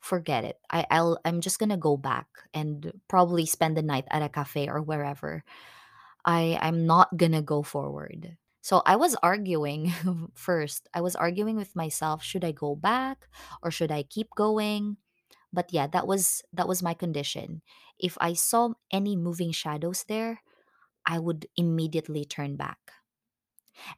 forget 0.00 0.44
it. 0.44 0.60
I, 0.70 0.86
I'll 0.90 1.18
I'm 1.24 1.40
just 1.40 1.58
gonna 1.58 1.76
go 1.78 1.96
back 1.96 2.28
and 2.54 3.00
probably 3.08 3.46
spend 3.46 3.76
the 3.76 3.82
night 3.82 4.06
at 4.10 4.22
a 4.22 4.28
cafe 4.28 4.68
or 4.68 4.82
wherever 4.82 5.44
I 6.24 6.58
I'm 6.60 6.86
not 6.86 7.16
gonna 7.16 7.42
go 7.42 7.62
forward. 7.62 8.36
So 8.62 8.82
I 8.86 8.96
was 8.96 9.16
arguing 9.22 9.90
first. 10.34 10.88
I 10.94 11.00
was 11.00 11.16
arguing 11.16 11.56
with 11.56 11.74
myself, 11.76 12.22
should 12.22 12.44
I 12.44 12.52
go 12.52 12.76
back 12.76 13.28
or 13.62 13.70
should 13.70 13.90
I 13.90 14.04
keep 14.04 14.30
going? 14.36 14.98
But 15.52 15.72
yeah, 15.72 15.86
that 15.88 16.06
was 16.06 16.42
that 16.52 16.68
was 16.68 16.82
my 16.82 16.94
condition. 16.94 17.62
If 17.98 18.18
I 18.20 18.34
saw 18.34 18.74
any 18.92 19.16
moving 19.16 19.52
shadows 19.52 20.04
there, 20.08 20.42
I 21.06 21.18
would 21.20 21.46
immediately 21.56 22.24
turn 22.26 22.56
back. 22.56 22.80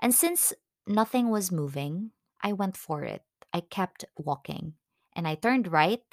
And 0.00 0.14
since 0.14 0.52
nothing 0.86 1.30
was 1.30 1.50
moving, 1.52 2.12
I 2.40 2.52
went 2.52 2.76
for 2.76 3.02
it. 3.04 3.24
I 3.52 3.60
kept 3.60 4.04
walking 4.16 4.74
and 5.14 5.26
I 5.28 5.34
turned 5.36 5.70
right. 5.72 6.04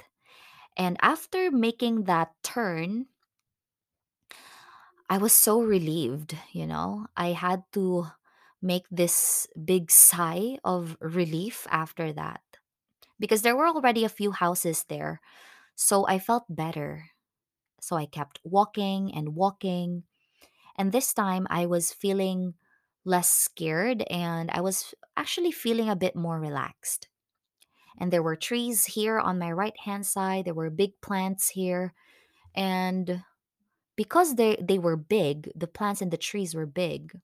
And 0.76 0.96
after 1.02 1.50
making 1.50 2.04
that 2.04 2.34
turn, 2.42 3.08
I 5.08 5.18
was 5.18 5.32
so 5.32 5.60
relieved, 5.60 6.36
you 6.52 6.66
know. 6.66 7.06
I 7.16 7.32
had 7.32 7.64
to 7.72 8.06
make 8.60 8.86
this 8.90 9.46
big 9.64 9.90
sigh 9.90 10.58
of 10.64 10.96
relief 11.00 11.66
after 11.70 12.12
that 12.12 12.40
because 13.18 13.42
there 13.42 13.56
were 13.56 13.68
already 13.68 14.04
a 14.04 14.08
few 14.08 14.32
houses 14.32 14.84
there. 14.88 15.20
So 15.76 16.06
I 16.06 16.18
felt 16.18 16.44
better. 16.48 17.10
So 17.80 17.96
I 17.96 18.06
kept 18.06 18.40
walking 18.44 19.12
and 19.14 19.34
walking. 19.34 20.04
And 20.76 20.92
this 20.92 21.12
time 21.14 21.46
I 21.50 21.66
was 21.66 21.92
feeling 21.92 22.54
less 23.04 23.30
scared 23.30 24.02
and 24.10 24.50
I 24.52 24.60
was 24.60 24.94
actually 25.16 25.52
feeling 25.52 25.90
a 25.90 25.96
bit 25.96 26.16
more 26.16 26.40
relaxed. 26.40 27.08
And 27.98 28.12
there 28.12 28.22
were 28.22 28.36
trees 28.36 28.86
here 28.86 29.18
on 29.18 29.38
my 29.38 29.52
right 29.52 29.76
hand 29.84 30.06
side, 30.06 30.46
there 30.46 30.54
were 30.54 30.70
big 30.70 31.00
plants 31.00 31.50
here. 31.50 31.94
And 32.54 33.24
because 33.96 34.36
they, 34.36 34.56
they 34.60 34.78
were 34.78 34.96
big, 34.96 35.50
the 35.54 35.66
plants 35.66 36.02
and 36.02 36.10
the 36.10 36.16
trees 36.16 36.54
were 36.54 36.66
big, 36.66 37.20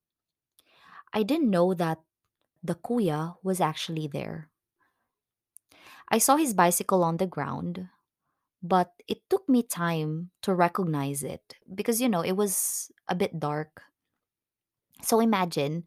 I 1.13 1.23
didn't 1.23 1.51
know 1.51 1.75
that 1.75 2.01
the 2.63 2.75
kuya 2.77 3.37
was 3.43 3.61
actually 3.61 4.09
there. 4.09 4.51
I 6.09 6.19
saw 6.19 6.37
his 6.37 6.55
bicycle 6.55 7.03
on 7.05 7.17
the 7.19 7.27
ground, 7.27 7.89
but 8.63 8.95
it 9.09 9.29
took 9.31 9.49
me 9.49 9.63
time 9.65 10.31
to 10.43 10.55
recognize 10.55 11.23
it 11.25 11.57
because, 11.75 12.01
you 12.01 12.09
know, 12.09 12.23
it 12.23 12.33
was 12.35 12.93
a 13.09 13.17
bit 13.17 13.41
dark. 13.41 13.83
So 15.03 15.19
imagine 15.21 15.85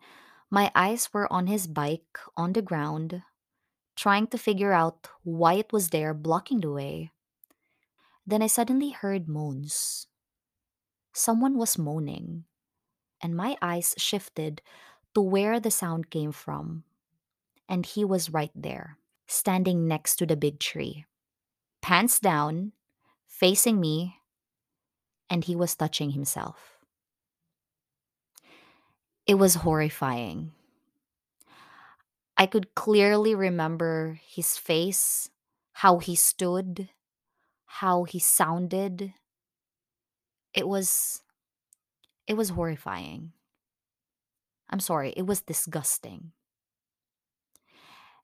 my 0.50 0.72
eyes 0.76 1.14
were 1.14 1.32
on 1.32 1.48
his 1.48 1.68
bike 1.68 2.20
on 2.38 2.54
the 2.54 2.62
ground, 2.62 3.24
trying 3.96 4.28
to 4.28 4.38
figure 4.40 4.74
out 4.74 5.10
why 5.24 5.56
it 5.56 5.74
was 5.74 5.90
there 5.92 6.14
blocking 6.14 6.62
the 6.62 6.72
way. 6.72 7.12
Then 8.26 8.42
I 8.42 8.48
suddenly 8.48 8.90
heard 8.90 9.28
moans. 9.30 10.08
Someone 11.14 11.58
was 11.58 11.78
moaning, 11.78 12.46
and 13.22 13.36
my 13.36 13.58
eyes 13.62 13.96
shifted 13.98 14.62
to 15.16 15.22
where 15.22 15.60
the 15.60 15.72
sound 15.72 16.10
came 16.10 16.32
from. 16.32 16.84
And 17.70 17.86
he 17.86 18.06
was 18.06 18.32
right 18.32 18.52
there, 18.56 18.98
standing 19.28 19.88
next 19.88 20.18
to 20.18 20.26
the 20.26 20.38
big 20.38 20.60
tree, 20.60 21.06
pants 21.82 22.20
down, 22.20 22.74
facing 23.28 23.80
me, 23.80 24.18
and 25.30 25.44
he 25.44 25.56
was 25.56 25.76
touching 25.76 26.12
himself. 26.12 26.78
It 29.26 29.34
was 29.36 29.56
horrifying. 29.56 30.52
I 32.38 32.46
could 32.46 32.76
clearly 32.76 33.36
remember 33.36 34.20
his 34.26 34.58
face, 34.58 35.30
how 35.74 36.00
he 36.00 36.16
stood, 36.16 36.90
how 37.66 38.06
he 38.06 38.20
sounded. 38.20 39.14
It 40.54 40.68
was 40.68 41.24
it 42.28 42.34
was 42.34 42.50
horrifying. 42.50 43.34
I'm 44.72 44.80
sorry, 44.80 45.12
it 45.16 45.24
was 45.28 45.42
disgusting. 45.44 46.34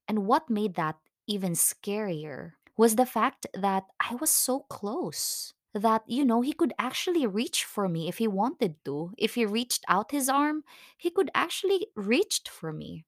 And 0.08 0.26
what 0.28 0.50
made 0.50 0.76
that 0.76 1.00
even 1.28 1.54
scarier 1.54 2.54
was 2.78 2.96
the 2.96 3.06
fact 3.06 3.46
that 3.54 3.86
I 4.00 4.16
was 4.16 4.32
so 4.32 4.62
close. 4.62 5.54
That, 5.74 6.04
you 6.08 6.26
know, 6.26 6.42
he 6.42 6.54
could 6.54 6.74
actually 6.80 7.28
reach 7.28 7.64
for 7.64 7.88
me 7.88 8.08
if 8.08 8.18
he 8.18 8.28
wanted 8.28 8.84
to. 8.86 9.12
If 9.18 9.36
he 9.36 9.46
reached 9.46 9.84
out 9.88 10.10
his 10.12 10.28
arm, 10.28 10.64
he 10.98 11.12
could 11.12 11.30
actually 11.36 11.88
reached 11.96 12.50
for 12.50 12.74
me. 12.74 13.06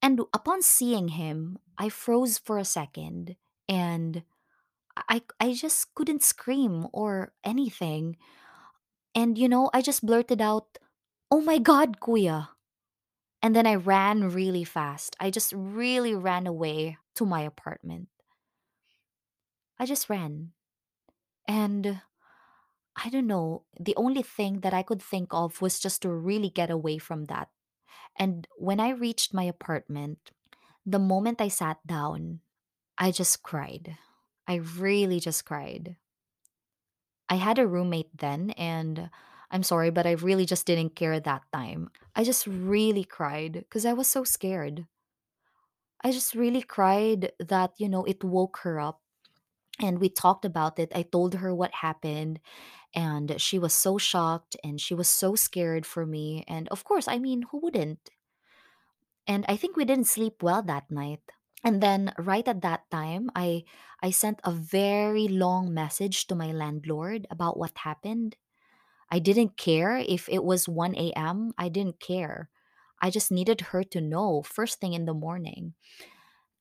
And 0.00 0.20
upon 0.34 0.62
seeing 0.62 1.08
him, 1.08 1.58
I 1.78 1.88
froze 1.88 2.38
for 2.38 2.58
a 2.58 2.64
second 2.64 3.36
and 3.68 4.24
I 4.96 5.22
I 5.40 5.54
just 5.54 5.94
couldn't 5.94 6.22
scream 6.22 6.88
or 6.92 7.32
anything. 7.44 8.16
And 9.14 9.38
you 9.38 9.48
know, 9.48 9.70
I 9.74 9.82
just 9.82 10.04
blurted 10.06 10.40
out, 10.42 10.78
"Oh 11.30 11.40
my 11.42 11.58
god, 11.58 12.00
kuya." 12.00 12.50
And 13.42 13.56
then 13.56 13.66
I 13.66 13.76
ran 13.76 14.30
really 14.30 14.64
fast. 14.64 15.16
I 15.20 15.30
just 15.30 15.52
really 15.54 16.14
ran 16.14 16.46
away 16.46 16.98
to 17.16 17.26
my 17.26 17.42
apartment. 17.42 18.08
I 19.78 19.86
just 19.86 20.08
ran. 20.08 20.52
And 21.48 22.02
I 22.96 23.10
don't 23.10 23.26
know, 23.26 23.64
the 23.80 23.96
only 23.96 24.22
thing 24.22 24.60
that 24.60 24.74
I 24.74 24.82
could 24.82 25.02
think 25.02 25.32
of 25.34 25.62
was 25.62 25.80
just 25.80 26.02
to 26.02 26.10
really 26.12 26.50
get 26.50 26.70
away 26.70 26.98
from 26.98 27.26
that. 27.26 27.50
And 28.18 28.48
when 28.58 28.80
I 28.80 28.90
reached 28.90 29.34
my 29.34 29.44
apartment, 29.44 30.32
the 30.86 31.00
moment 31.00 31.40
I 31.40 31.48
sat 31.48 31.86
down, 31.86 32.40
I 32.98 33.12
just 33.12 33.42
cried. 33.42 33.98
I 34.52 34.56
really 34.56 35.20
just 35.20 35.44
cried. 35.46 35.96
I 37.28 37.36
had 37.36 37.58
a 37.58 37.66
roommate 37.66 38.16
then, 38.16 38.50
and 38.50 39.10
I'm 39.50 39.62
sorry, 39.62 39.90
but 39.90 40.06
I 40.06 40.12
really 40.12 40.46
just 40.46 40.66
didn't 40.66 40.94
care 40.96 41.18
that 41.18 41.42
time. 41.52 41.90
I 42.14 42.24
just 42.24 42.46
really 42.46 43.04
cried 43.04 43.52
because 43.54 43.84
I 43.86 43.92
was 43.92 44.08
so 44.08 44.24
scared. 44.24 44.86
I 46.04 46.10
just 46.10 46.34
really 46.34 46.62
cried 46.62 47.32
that, 47.38 47.74
you 47.78 47.88
know, 47.88 48.04
it 48.04 48.24
woke 48.24 48.58
her 48.62 48.80
up 48.80 49.02
and 49.80 50.00
we 50.00 50.08
talked 50.10 50.44
about 50.44 50.78
it. 50.78 50.92
I 50.94 51.02
told 51.02 51.34
her 51.36 51.54
what 51.54 51.74
happened, 51.76 52.40
and 52.94 53.40
she 53.40 53.58
was 53.58 53.74
so 53.74 53.98
shocked 53.98 54.56
and 54.64 54.80
she 54.80 54.94
was 54.94 55.08
so 55.08 55.36
scared 55.36 55.86
for 55.86 56.06
me. 56.06 56.44
And 56.48 56.68
of 56.70 56.84
course, 56.84 57.08
I 57.08 57.18
mean, 57.18 57.42
who 57.50 57.58
wouldn't? 57.60 58.10
And 59.26 59.44
I 59.48 59.56
think 59.56 59.76
we 59.76 59.84
didn't 59.84 60.06
sleep 60.06 60.42
well 60.44 60.62
that 60.62 60.88
night. 60.90 61.22
And 61.64 61.82
then 61.82 62.12
right 62.18 62.46
at 62.46 62.62
that 62.62 62.90
time, 62.90 63.30
I 63.34 63.64
I 64.02 64.10
sent 64.10 64.40
a 64.44 64.50
very 64.52 65.28
long 65.28 65.72
message 65.72 66.26
to 66.26 66.34
my 66.34 66.50
landlord 66.52 67.26
about 67.30 67.56
what 67.58 67.78
happened. 67.86 68.36
I 69.10 69.18
didn't 69.20 69.56
care 69.58 69.98
if 69.98 70.28
it 70.28 70.44
was 70.44 70.68
1 70.68 71.12
a.m. 71.14 71.52
I 71.58 71.68
didn't 71.70 72.00
care. 72.00 72.50
I 73.00 73.10
just 73.10 73.32
needed 73.32 73.72
her 73.72 73.84
to 73.84 74.00
know 74.00 74.42
first 74.42 74.80
thing 74.80 74.94
in 74.94 75.06
the 75.06 75.14
morning. 75.14 75.74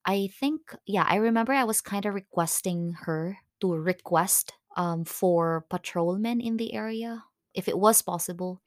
I 0.05 0.27
think, 0.29 0.75
yeah, 0.87 1.05
I 1.07 1.15
remember 1.17 1.53
I 1.53 1.63
was 1.65 1.81
kind 1.81 2.05
of 2.05 2.13
requesting 2.15 2.93
her 3.05 3.37
to 3.61 3.73
request 3.75 4.53
um, 4.77 5.05
for 5.05 5.65
patrolmen 5.69 6.41
in 6.41 6.57
the 6.57 6.73
area, 6.73 7.25
if 7.53 7.67
it 7.67 7.77
was 7.77 8.01
possible. 8.01 8.61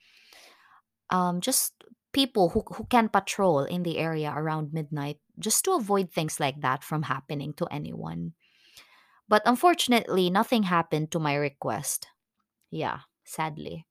Um, 1.11 1.41
just 1.41 1.85
people 2.15 2.51
who, 2.51 2.63
who 2.77 2.87
can 2.87 3.11
patrol 3.11 3.61
in 3.65 3.85
the 3.85 3.99
area 3.99 4.33
around 4.35 4.73
midnight, 4.73 5.21
just 5.39 5.65
to 5.67 5.73
avoid 5.75 6.13
things 6.13 6.41
like 6.41 6.63
that 6.63 6.85
from 6.85 7.05
happening 7.05 7.55
to 7.55 7.67
anyone. 7.69 8.35
But 9.29 9.43
unfortunately, 9.47 10.31
nothing 10.31 10.65
happened 10.65 11.13
to 11.13 11.21
my 11.21 11.35
request. 11.35 12.09
Yeah, 12.71 13.01
sadly. 13.25 13.87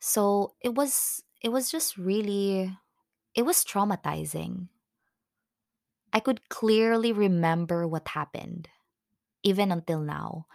So 0.00 0.54
it 0.60 0.74
was 0.74 1.22
it 1.42 1.48
was 1.50 1.70
just 1.70 1.96
really 1.98 2.76
it 3.34 3.42
was 3.44 3.64
traumatizing. 3.64 4.68
I 6.12 6.20
could 6.20 6.48
clearly 6.48 7.12
remember 7.12 7.86
what 7.86 8.08
happened, 8.08 8.68
even 9.44 9.72
until 9.72 10.00
now. 10.00 10.46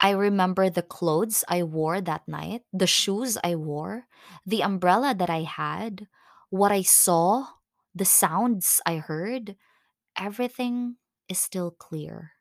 I 0.00 0.10
remember 0.10 0.68
the 0.68 0.82
clothes 0.82 1.44
I 1.48 1.62
wore 1.62 2.00
that 2.00 2.28
night, 2.28 2.62
the 2.72 2.86
shoes 2.86 3.38
I 3.42 3.56
wore, 3.56 4.06
the 4.44 4.62
umbrella 4.62 5.14
that 5.14 5.30
I 5.30 5.42
had, 5.42 6.08
what 6.50 6.70
I 6.72 6.82
saw, 6.82 7.46
the 7.94 8.04
sounds 8.04 8.80
I 8.86 8.98
heard. 8.98 9.56
Everything 10.18 10.98
is 11.28 11.40
still 11.40 11.70
clear. 11.72 12.32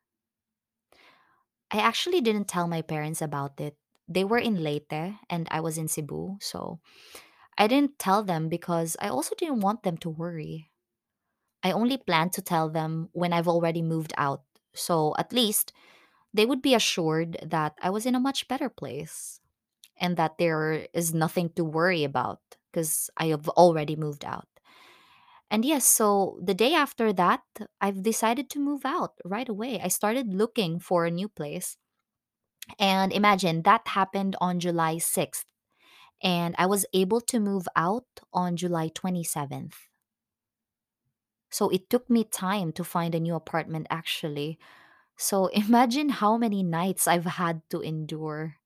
I 1.71 1.77
actually 1.79 2.21
didn't 2.21 2.47
tell 2.47 2.67
my 2.67 2.81
parents 2.81 3.21
about 3.21 3.59
it. 3.59 3.77
They 4.07 4.23
were 4.23 4.37
in 4.37 4.63
Leyte 4.63 5.17
and 5.29 5.47
I 5.49 5.59
was 5.61 5.77
in 5.77 5.87
Cebu, 5.87 6.37
so 6.39 6.79
I 7.57 7.67
didn't 7.67 7.99
tell 7.99 8.23
them 8.23 8.49
because 8.49 8.97
I 9.01 9.09
also 9.09 9.35
didn't 9.35 9.61
want 9.61 9.83
them 9.83 9.97
to 9.99 10.09
worry. 10.09 10.71
I 11.63 11.71
only 11.71 11.97
planned 11.97 12.33
to 12.33 12.41
tell 12.41 12.69
them 12.69 13.09
when 13.13 13.33
I've 13.33 13.47
already 13.47 13.81
moved 13.81 14.13
out, 14.17 14.43
so 14.75 15.15
at 15.19 15.33
least 15.33 15.73
they 16.35 16.45
would 16.45 16.61
be 16.61 16.75
assured 16.75 17.37
that 17.43 17.77
I 17.81 17.89
was 17.91 18.05
in 18.05 18.15
a 18.15 18.19
much 18.19 18.47
better 18.47 18.69
place 18.69 19.41
and 19.97 20.17
that 20.17 20.37
there 20.39 20.87
is 20.93 21.13
nothing 21.13 21.49
to 21.55 21.65
worry 21.65 22.03
about 22.03 22.41
because 22.71 23.09
I 23.17 23.27
have 23.27 23.49
already 23.49 23.95
moved 23.95 24.25
out. 24.25 24.47
And 25.49 25.63
yes, 25.63 25.85
so 25.85 26.39
the 26.41 26.53
day 26.53 26.73
after 26.73 27.13
that, 27.13 27.41
I've 27.79 28.03
decided 28.03 28.49
to 28.51 28.59
move 28.59 28.85
out 28.85 29.13
right 29.23 29.47
away. 29.47 29.79
I 29.79 29.87
started 29.87 30.33
looking 30.33 30.79
for 30.79 31.05
a 31.05 31.11
new 31.11 31.29
place. 31.29 31.77
And 32.79 33.11
imagine 33.11 33.63
that 33.63 33.85
happened 33.89 34.37
on 34.39 34.61
July 34.61 34.97
6th. 34.97 35.45
And 36.23 36.55
I 36.57 36.67
was 36.67 36.85
able 36.93 37.19
to 37.21 37.39
move 37.41 37.67
out 37.75 38.07
on 38.31 38.55
July 38.55 38.87
27th. 38.87 39.75
So 41.49 41.69
it 41.69 41.89
took 41.89 42.09
me 42.09 42.23
time 42.23 42.71
to 42.73 42.83
find 42.83 43.15
a 43.15 43.19
new 43.19 43.35
apartment, 43.35 43.87
actually. 43.89 44.59
So 45.17 45.47
imagine 45.47 46.07
how 46.09 46.37
many 46.37 46.63
nights 46.63 47.07
I've 47.07 47.25
had 47.25 47.69
to 47.69 47.81
endure. 47.81 48.57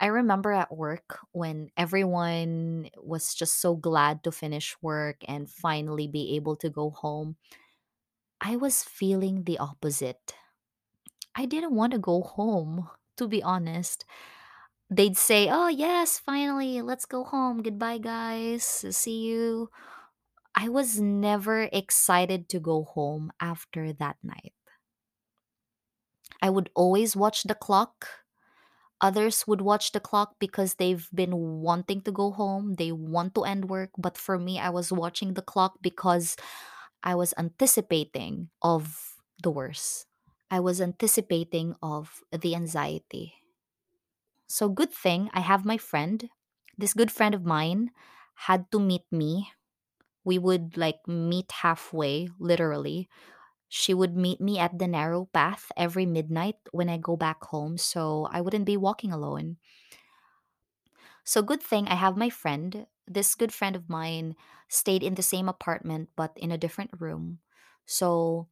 I 0.00 0.06
remember 0.06 0.52
at 0.52 0.74
work 0.76 1.18
when 1.32 1.70
everyone 1.76 2.90
was 2.96 3.34
just 3.34 3.60
so 3.60 3.74
glad 3.74 4.22
to 4.24 4.32
finish 4.32 4.76
work 4.80 5.16
and 5.26 5.50
finally 5.50 6.06
be 6.06 6.36
able 6.36 6.54
to 6.56 6.70
go 6.70 6.90
home. 6.90 7.36
I 8.40 8.56
was 8.56 8.82
feeling 8.82 9.44
the 9.44 9.58
opposite. 9.58 10.34
I 11.34 11.46
didn't 11.46 11.74
want 11.74 11.92
to 11.92 11.98
go 11.98 12.22
home, 12.22 12.88
to 13.16 13.28
be 13.28 13.42
honest. 13.42 14.04
They'd 14.90 15.18
say, 15.18 15.48
Oh, 15.50 15.68
yes, 15.68 16.18
finally, 16.18 16.82
let's 16.82 17.06
go 17.06 17.24
home. 17.24 17.62
Goodbye, 17.62 17.98
guys. 17.98 18.64
See 18.64 19.26
you. 19.28 19.70
I 20.54 20.68
was 20.70 21.00
never 21.00 21.64
excited 21.72 22.48
to 22.50 22.60
go 22.60 22.84
home 22.84 23.32
after 23.40 23.92
that 23.94 24.18
night. 24.22 24.54
I 26.42 26.50
would 26.50 26.70
always 26.74 27.16
watch 27.16 27.44
the 27.44 27.54
clock. 27.54 28.08
Others 29.00 29.46
would 29.46 29.60
watch 29.62 29.92
the 29.92 30.00
clock 30.00 30.36
because 30.40 30.74
they've 30.74 31.08
been 31.14 31.62
wanting 31.62 32.02
to 32.02 32.12
go 32.12 32.32
home. 32.32 32.74
They 32.74 32.92
want 32.92 33.34
to 33.36 33.44
end 33.44 33.70
work. 33.70 33.90
But 33.98 34.18
for 34.18 34.38
me, 34.38 34.58
I 34.58 34.70
was 34.70 34.90
watching 34.92 35.34
the 35.34 35.42
clock 35.42 35.78
because 35.82 36.36
I 37.02 37.14
was 37.14 37.34
anticipating 37.38 38.50
of 38.62 39.16
the 39.42 39.50
worst. 39.50 40.06
I 40.50 40.60
was 40.60 40.80
anticipating 40.80 41.76
of 41.82 42.22
the 42.32 42.54
anxiety. 42.56 43.34
So 44.46 44.68
good 44.68 44.92
thing 44.92 45.30
I 45.32 45.40
have 45.40 45.64
my 45.64 45.76
friend. 45.78 46.28
This 46.76 46.94
good 46.94 47.10
friend 47.12 47.34
of 47.34 47.44
mine 47.44 47.90
had 48.48 48.70
to 48.72 48.78
meet 48.80 49.04
me. 49.10 49.50
We 50.24 50.38
would 50.38 50.76
like 50.76 51.06
meet 51.08 51.52
halfway, 51.52 52.28
literally. 52.38 53.08
She 53.68 53.94
would 53.94 54.16
meet 54.16 54.40
me 54.40 54.58
at 54.58 54.78
the 54.78 54.88
narrow 54.88 55.26
path 55.26 55.70
every 55.76 56.06
midnight 56.06 56.56
when 56.72 56.88
I 56.88 56.98
go 56.98 57.16
back 57.16 57.44
home 57.44 57.78
so 57.78 58.28
I 58.32 58.40
wouldn't 58.40 58.64
be 58.66 58.76
walking 58.76 59.12
alone. 59.12 59.58
So 61.24 61.42
good 61.42 61.62
thing 61.62 61.88
I 61.88 61.94
have 61.94 62.16
my 62.16 62.30
friend. 62.30 62.86
This 63.06 63.34
good 63.34 63.52
friend 63.52 63.76
of 63.76 63.88
mine 63.88 64.36
stayed 64.68 65.02
in 65.02 65.14
the 65.14 65.22
same 65.24 65.48
apartment 65.48 66.10
but 66.16 66.32
in 66.36 66.50
a 66.52 66.58
different 66.58 66.90
room. 67.00 67.40
So 67.86 68.48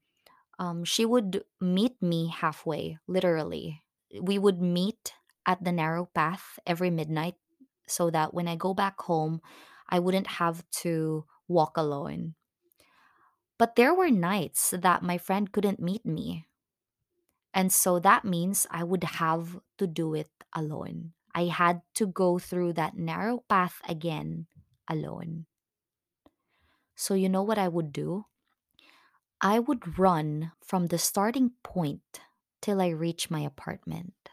um, 0.59 0.85
she 0.85 1.07
would 1.07 1.45
meet 1.61 2.01
me 2.03 2.29
halfway, 2.31 2.99
literally. 3.09 3.85
We 4.21 4.39
would 4.39 4.63
meet 4.63 5.15
at 5.47 5.65
the 5.65 5.73
narrow 5.73 6.07
path 6.07 6.59
every 6.67 6.91
midnight 6.91 7.37
so 7.89 8.11
that 8.11 8.35
when 8.35 8.49
I 8.49 8.57
go 8.57 8.75
back 8.75 9.01
home, 9.03 9.43
I 9.89 10.01
wouldn't 10.01 10.29
have 10.43 10.69
to 10.85 11.27
walk 11.49 11.77
alone. 11.77 12.35
But 13.59 13.77
there 13.77 13.95
were 13.95 14.11
nights 14.11 14.71
that 14.71 15.03
my 15.03 15.19
friend 15.19 15.53
couldn't 15.53 15.81
meet 15.81 16.07
me. 16.07 16.47
And 17.55 17.73
so 17.73 17.99
that 18.01 18.25
means 18.25 18.67
I 18.71 18.85
would 18.85 19.05
have 19.05 19.61
to 19.79 19.87
do 19.87 20.15
it 20.15 20.31
alone. 20.53 21.15
I 21.35 21.47
had 21.47 21.83
to 21.95 22.07
go 22.07 22.39
through 22.39 22.75
that 22.75 22.97
narrow 22.97 23.45
path 23.49 23.81
again 23.89 24.47
alone. 24.89 25.47
So, 26.97 27.15
you 27.15 27.29
know 27.29 27.43
what 27.45 27.59
I 27.59 27.69
would 27.69 27.93
do? 27.93 28.27
I 29.41 29.59
would 29.59 29.99
run 29.99 30.53
from 30.61 30.89
the 30.89 30.99
starting 30.99 31.53
point 31.63 32.21
till 32.61 32.83
I 32.83 32.89
reach 32.89 33.31
my 33.31 33.41
apartment. 33.41 34.29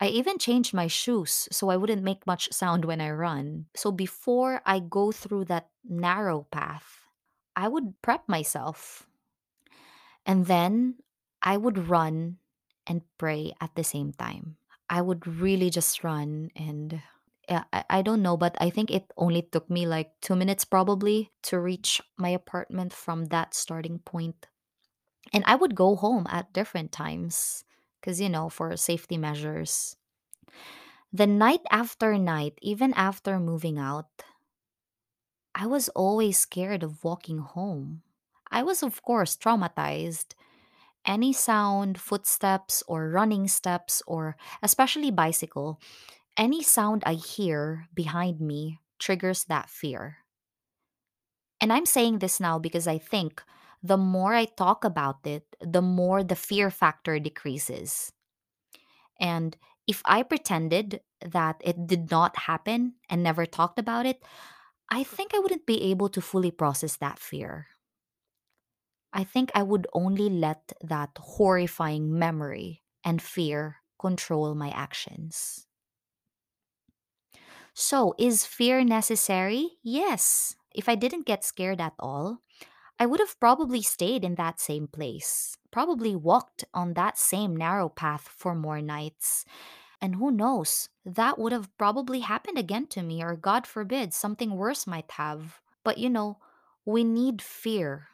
I 0.00 0.08
even 0.08 0.38
changed 0.38 0.74
my 0.74 0.86
shoes 0.86 1.48
so 1.50 1.68
I 1.68 1.76
wouldn't 1.76 2.02
make 2.02 2.26
much 2.26 2.52
sound 2.52 2.84
when 2.84 3.00
I 3.00 3.10
run. 3.10 3.66
So 3.74 3.90
before 3.92 4.60
I 4.66 4.80
go 4.80 5.12
through 5.12 5.46
that 5.46 5.70
narrow 5.84 6.44
path, 6.50 7.03
I 7.56 7.68
would 7.68 8.00
prep 8.02 8.28
myself. 8.28 9.06
And 10.26 10.46
then 10.46 10.98
I 11.42 11.56
would 11.56 11.88
run 11.88 12.38
and 12.86 13.02
pray 13.18 13.52
at 13.60 13.74
the 13.74 13.84
same 13.84 14.12
time. 14.12 14.56
I 14.88 15.00
would 15.00 15.26
really 15.26 15.70
just 15.70 16.04
run 16.04 16.50
and 16.56 17.02
I, 17.48 17.84
I 17.90 18.02
don't 18.02 18.22
know, 18.22 18.36
but 18.38 18.56
I 18.60 18.70
think 18.70 18.90
it 18.90 19.12
only 19.18 19.42
took 19.42 19.68
me 19.68 19.86
like 19.86 20.12
two 20.22 20.34
minutes 20.36 20.64
probably 20.64 21.30
to 21.42 21.60
reach 21.60 22.00
my 22.16 22.30
apartment 22.30 22.92
from 22.92 23.26
that 23.26 23.54
starting 23.54 23.98
point. 23.98 24.46
And 25.32 25.44
I 25.46 25.56
would 25.56 25.74
go 25.74 25.96
home 25.96 26.26
at 26.30 26.52
different 26.54 26.92
times 26.92 27.64
because, 28.00 28.20
you 28.20 28.28
know, 28.30 28.48
for 28.48 28.76
safety 28.76 29.18
measures. 29.18 29.96
The 31.12 31.26
night 31.26 31.62
after 31.70 32.18
night, 32.18 32.58
even 32.60 32.92
after 32.94 33.38
moving 33.40 33.78
out, 33.78 34.10
I 35.54 35.66
was 35.66 35.88
always 35.90 36.38
scared 36.38 36.82
of 36.82 37.02
walking 37.04 37.38
home. 37.38 38.02
I 38.50 38.62
was, 38.62 38.82
of 38.82 39.02
course, 39.02 39.36
traumatized. 39.36 40.34
Any 41.06 41.32
sound, 41.32 42.00
footsteps, 42.00 42.82
or 42.88 43.10
running 43.10 43.48
steps, 43.48 44.02
or 44.06 44.36
especially 44.62 45.10
bicycle, 45.10 45.80
any 46.36 46.62
sound 46.62 47.04
I 47.06 47.14
hear 47.14 47.88
behind 47.94 48.40
me 48.40 48.80
triggers 48.98 49.44
that 49.46 49.70
fear. 49.70 50.18
And 51.60 51.72
I'm 51.72 51.86
saying 51.86 52.18
this 52.18 52.38
now 52.40 52.58
because 52.58 52.86
I 52.86 52.98
think 52.98 53.42
the 53.82 53.96
more 53.96 54.34
I 54.34 54.44
talk 54.44 54.84
about 54.84 55.26
it, 55.26 55.56
the 55.60 55.82
more 55.82 56.22
the 56.22 56.36
fear 56.36 56.70
factor 56.70 57.18
decreases. 57.18 58.12
And 59.20 59.56
if 59.86 60.02
I 60.04 60.22
pretended 60.22 61.00
that 61.20 61.60
it 61.64 61.86
did 61.86 62.10
not 62.10 62.36
happen 62.36 62.94
and 63.08 63.22
never 63.22 63.46
talked 63.46 63.78
about 63.78 64.06
it, 64.06 64.22
I 64.90 65.04
think 65.04 65.34
I 65.34 65.38
wouldn't 65.40 65.66
be 65.66 65.82
able 65.90 66.08
to 66.10 66.22
fully 66.22 66.50
process 66.50 66.96
that 66.96 67.18
fear. 67.18 67.68
I 69.14 69.24
think 69.24 69.50
I 69.54 69.62
would 69.62 69.86
only 69.94 70.28
let 70.28 70.74
that 70.82 71.16
horrifying 71.16 72.18
memory 72.18 72.82
and 73.02 73.22
fear 73.22 73.78
control 73.98 74.54
my 74.54 74.68
actions. 74.70 75.66
So, 77.74 78.14
is 78.18 78.46
fear 78.46 78.84
necessary? 78.84 79.78
Yes. 79.82 80.54
If 80.74 80.88
I 80.88 80.94
didn't 80.94 81.26
get 81.26 81.44
scared 81.44 81.80
at 81.80 81.94
all, 81.98 82.38
I 82.98 83.06
would 83.06 83.20
have 83.20 83.40
probably 83.40 83.82
stayed 83.82 84.24
in 84.24 84.36
that 84.36 84.60
same 84.60 84.88
place, 84.88 85.56
probably 85.72 86.16
walked 86.16 86.64
on 86.74 86.94
that 86.94 87.18
same 87.18 87.56
narrow 87.56 87.88
path 87.90 88.28
for 88.28 88.54
more 88.54 88.82
nights. 88.82 89.44
And 90.00 90.16
who 90.16 90.30
knows, 90.30 90.88
that 91.04 91.38
would 91.38 91.52
have 91.52 91.76
probably 91.78 92.20
happened 92.20 92.58
again 92.58 92.86
to 92.88 93.02
me, 93.02 93.22
or 93.22 93.36
God 93.36 93.66
forbid, 93.66 94.12
something 94.12 94.56
worse 94.56 94.86
might 94.86 95.10
have. 95.12 95.60
But 95.84 95.98
you 95.98 96.10
know, 96.10 96.38
we 96.84 97.04
need 97.04 97.40
fear 97.40 98.08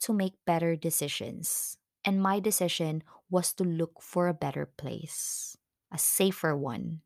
to 0.00 0.12
make 0.12 0.44
better 0.46 0.76
decisions. 0.76 1.76
And 2.04 2.22
my 2.22 2.40
decision 2.40 3.02
was 3.30 3.52
to 3.54 3.64
look 3.64 4.02
for 4.02 4.28
a 4.28 4.34
better 4.34 4.66
place, 4.66 5.56
a 5.92 5.98
safer 5.98 6.56
one. 6.56 7.00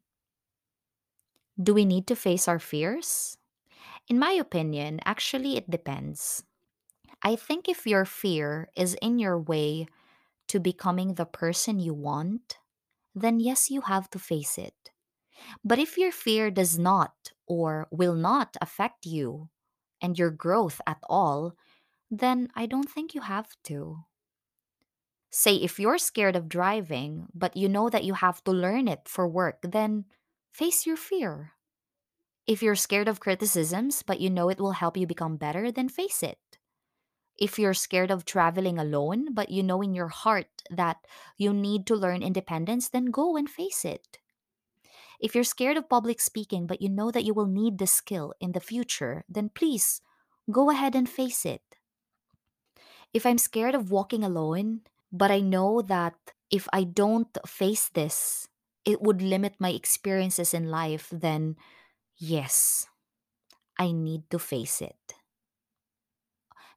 Do 1.60 1.72
we 1.72 1.84
need 1.84 2.06
to 2.08 2.16
face 2.16 2.48
our 2.48 2.58
fears? 2.58 3.38
In 4.08 4.18
my 4.18 4.32
opinion, 4.32 5.00
actually, 5.04 5.56
it 5.56 5.70
depends. 5.70 6.44
I 7.22 7.36
think 7.36 7.68
if 7.68 7.86
your 7.86 8.04
fear 8.04 8.68
is 8.76 8.94
in 9.00 9.18
your 9.18 9.38
way 9.38 9.86
to 10.48 10.60
becoming 10.60 11.14
the 11.14 11.24
person 11.24 11.80
you 11.80 11.94
want, 11.94 12.58
then 13.16 13.40
yes, 13.40 13.70
you 13.70 13.82
have 13.82 14.10
to 14.10 14.20
face 14.20 14.58
it. 14.58 14.92
But 15.64 15.78
if 15.78 15.98
your 15.98 16.12
fear 16.12 16.50
does 16.50 16.78
not 16.78 17.32
or 17.46 17.88
will 17.90 18.14
not 18.14 18.56
affect 18.60 19.06
you 19.06 19.50
and 20.02 20.18
your 20.18 20.30
growth 20.30 20.80
at 20.86 20.98
all, 21.08 21.54
then 22.10 22.48
I 22.54 22.66
don't 22.66 22.90
think 22.90 23.14
you 23.14 23.22
have 23.22 23.56
to. 23.64 24.04
Say, 25.30 25.56
if 25.56 25.78
you're 25.78 25.98
scared 25.98 26.34
of 26.36 26.48
driving, 26.48 27.28
but 27.34 27.56
you 27.56 27.68
know 27.68 27.88
that 27.90 28.04
you 28.04 28.14
have 28.14 28.42
to 28.44 28.50
learn 28.52 28.88
it 28.88 29.08
for 29.08 29.28
work, 29.28 29.58
then 29.62 30.06
face 30.52 30.86
your 30.86 30.96
fear. 30.96 31.52
If 32.46 32.62
you're 32.62 32.76
scared 32.76 33.08
of 33.08 33.20
criticisms, 33.20 34.02
but 34.02 34.20
you 34.20 34.30
know 34.30 34.48
it 34.48 34.60
will 34.60 34.72
help 34.72 34.96
you 34.96 35.06
become 35.06 35.36
better, 35.36 35.72
then 35.72 35.88
face 35.88 36.22
it. 36.22 36.38
If 37.38 37.58
you're 37.58 37.74
scared 37.74 38.10
of 38.10 38.24
traveling 38.24 38.78
alone, 38.78 39.34
but 39.34 39.50
you 39.50 39.62
know 39.62 39.82
in 39.82 39.94
your 39.94 40.08
heart 40.08 40.62
that 40.70 41.06
you 41.36 41.52
need 41.52 41.86
to 41.86 41.94
learn 41.96 42.22
independence, 42.22 42.88
then 42.88 43.06
go 43.06 43.36
and 43.36 43.48
face 43.48 43.84
it. 43.84 44.18
If 45.20 45.34
you're 45.34 45.44
scared 45.44 45.76
of 45.76 45.88
public 45.90 46.20
speaking, 46.20 46.66
but 46.66 46.80
you 46.80 46.88
know 46.88 47.10
that 47.10 47.24
you 47.24 47.34
will 47.34 47.46
need 47.46 47.78
the 47.78 47.86
skill 47.86 48.32
in 48.40 48.52
the 48.52 48.60
future, 48.60 49.24
then 49.28 49.50
please 49.50 50.00
go 50.50 50.70
ahead 50.70 50.94
and 50.94 51.08
face 51.08 51.44
it. 51.44 51.62
If 53.12 53.24
I'm 53.26 53.38
scared 53.38 53.74
of 53.74 53.90
walking 53.90 54.22
alone, 54.22 54.82
but 55.12 55.30
I 55.30 55.40
know 55.40 55.82
that 55.82 56.14
if 56.50 56.68
I 56.72 56.84
don't 56.84 57.36
face 57.46 57.88
this, 57.88 58.48
it 58.84 59.02
would 59.02 59.22
limit 59.22 59.56
my 59.58 59.70
experiences 59.70 60.54
in 60.54 60.70
life, 60.70 61.08
then 61.10 61.56
yes, 62.16 62.88
I 63.78 63.92
need 63.92 64.30
to 64.32 64.40
face 64.40 64.82
it. 64.82 65.15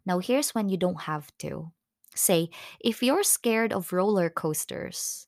Now, 0.05 0.19
here's 0.19 0.55
when 0.55 0.69
you 0.69 0.77
don't 0.77 1.01
have 1.01 1.31
to. 1.39 1.71
Say, 2.15 2.49
if 2.79 3.03
you're 3.03 3.23
scared 3.23 3.71
of 3.71 3.93
roller 3.93 4.29
coasters 4.29 5.27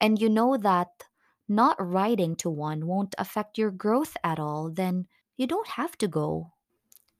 and 0.00 0.20
you 0.20 0.28
know 0.28 0.56
that 0.56 1.04
not 1.48 1.76
riding 1.80 2.36
to 2.36 2.50
one 2.50 2.86
won't 2.86 3.14
affect 3.18 3.58
your 3.58 3.70
growth 3.70 4.16
at 4.22 4.38
all, 4.38 4.70
then 4.70 5.06
you 5.36 5.46
don't 5.46 5.68
have 5.68 5.98
to 5.98 6.08
go. 6.08 6.52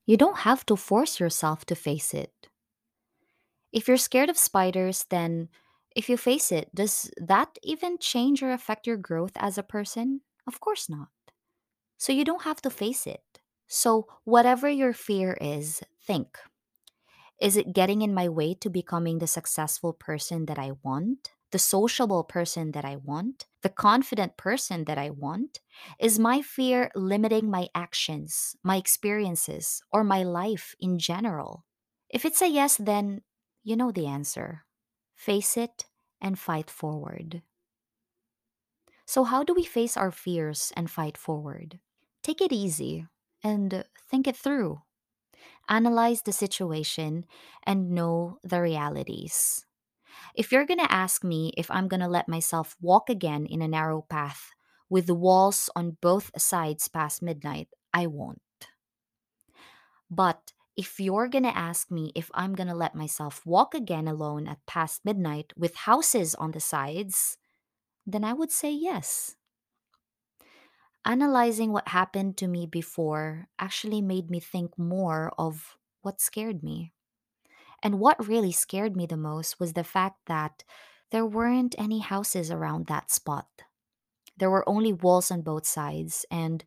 You 0.07 0.17
don't 0.17 0.39
have 0.41 0.67
to 0.67 0.77
force 0.77 1.21
yourself 1.21 1.65
to 1.67 1.75
face 1.75 2.15
it. 2.15 2.49
If 3.73 3.89
you're 3.89 3.97
scared 3.97 4.31
of 4.31 4.39
spiders, 4.39 5.05
then 5.11 5.49
if 5.95 6.09
you 6.09 6.17
face 6.17 6.53
it, 6.53 6.75
does 6.75 7.11
that 7.17 7.59
even 7.63 7.99
change 7.99 8.43
or 8.43 8.53
affect 8.53 8.87
your 8.87 8.97
growth 8.97 9.33
as 9.37 9.59
a 9.59 9.63
person? 9.63 10.23
Of 10.47 10.61
course 10.61 10.89
not. 10.89 11.09
So 11.99 12.13
you 12.13 12.25
don't 12.25 12.43
have 12.43 12.63
to 12.63 12.71
face 12.71 13.07
it. 13.07 13.23
So, 13.69 14.09
whatever 14.25 14.69
your 14.69 14.93
fear 14.93 15.39
is, 15.41 15.83
think 16.03 16.39
is 17.41 17.57
it 17.57 17.73
getting 17.73 18.03
in 18.03 18.15
my 18.15 18.29
way 18.29 18.55
to 18.55 18.71
becoming 18.71 19.19
the 19.19 19.27
successful 19.27 19.93
person 19.93 20.47
that 20.47 20.59
I 20.59 20.73
want? 20.83 21.33
The 21.53 21.59
sociable 21.59 22.23
person 22.23 22.73
that 22.73 22.85
I 22.85 22.97
want? 22.97 23.47
The 23.63 23.69
confident 23.71 24.37
person 24.37 24.85
that 24.85 24.99
I 24.99 25.11
want? 25.11 25.61
Is 25.99 26.19
my 26.19 26.43
fear 26.43 26.91
limiting 26.95 27.51
my 27.51 27.69
actions, 27.75 28.57
my 28.63 28.77
experiences, 28.77 29.83
or 29.91 30.05
my 30.05 30.23
life 30.23 30.75
in 30.79 30.99
general? 30.99 31.65
If 32.09 32.25
it's 32.25 32.43
a 32.43 32.49
yes, 32.49 32.77
then 32.77 33.23
you 33.63 33.77
know 33.77 33.91
the 33.91 34.07
answer. 34.07 34.65
Face 35.15 35.57
it 35.57 35.87
and 36.21 36.39
fight 36.39 36.71
forward. 36.71 37.43
So, 39.07 39.25
how 39.25 39.43
do 39.43 39.53
we 39.53 39.65
face 39.65 39.97
our 39.97 40.11
fears 40.11 40.73
and 40.77 40.91
fight 40.91 41.19
forward? 41.19 41.81
Take 42.23 42.41
it 42.41 42.53
easy 42.53 43.07
and 43.43 43.85
think 44.09 44.27
it 44.27 44.37
through 44.37 44.83
analyze 45.71 46.23
the 46.23 46.33
situation, 46.33 47.25
and 47.65 47.93
know 47.93 48.39
the 48.43 48.61
realities. 48.61 49.67
If 50.35 50.53
you're 50.53 50.67
going 50.67 50.81
to 50.81 50.93
ask 50.93 51.25
me 51.25 51.53
if 51.57 51.71
I'm 51.71 51.89
going 51.89 52.01
to 52.01 52.09
let 52.09 52.29
myself 52.29 52.77
walk 52.81 53.11
again 53.11 53.47
in 53.47 53.63
a 53.63 53.69
narrow 53.69 54.03
path 54.03 54.51
with 54.91 55.11
walls 55.11 55.71
on 55.77 55.99
both 56.01 56.31
sides 56.41 56.89
past 56.89 57.23
midnight, 57.23 57.69
I 57.95 58.07
won't. 58.07 58.43
But 60.11 60.53
if 60.77 60.99
you're 61.01 61.29
going 61.29 61.45
to 61.45 61.57
ask 61.57 61.91
me 61.91 62.13
if 62.15 62.31
I'm 62.35 62.55
going 62.55 62.69
to 62.69 62.75
let 62.75 62.95
myself 62.95 63.45
walk 63.47 63.75
again 63.75 64.09
alone 64.09 64.47
at 64.47 64.65
past 64.67 65.05
midnight 65.05 65.53
with 65.57 65.75
houses 65.75 66.35
on 66.35 66.53
the 66.53 66.61
sides, 66.61 67.39
then 68.07 68.25
I 68.25 68.33
would 68.35 68.53
say 68.53 68.73
yes. 68.73 69.37
Analyzing 71.05 71.73
what 71.73 71.89
happened 71.89 72.37
to 72.39 72.47
me 72.49 72.67
before 72.67 73.49
actually 73.59 74.01
made 74.03 74.31
me 74.31 74.41
think 74.41 74.79
more 74.79 75.33
of 75.39 75.77
what 76.03 76.21
scared 76.21 76.63
me. 76.63 76.93
And 77.83 78.01
what 78.01 78.27
really 78.29 78.53
scared 78.53 78.97
me 78.97 79.07
the 79.07 79.17
most 79.17 79.61
was 79.61 79.73
the 79.75 79.85
fact 79.85 80.27
that 80.27 80.65
there 81.11 81.27
weren't 81.27 81.75
any 81.79 82.01
houses 82.01 82.51
around 82.51 82.87
that 82.87 83.11
spot. 83.11 83.49
There 84.37 84.51
were 84.51 84.69
only 84.69 84.93
walls 84.93 85.31
on 85.31 85.43
both 85.43 85.67
sides, 85.67 86.27
and 86.31 86.65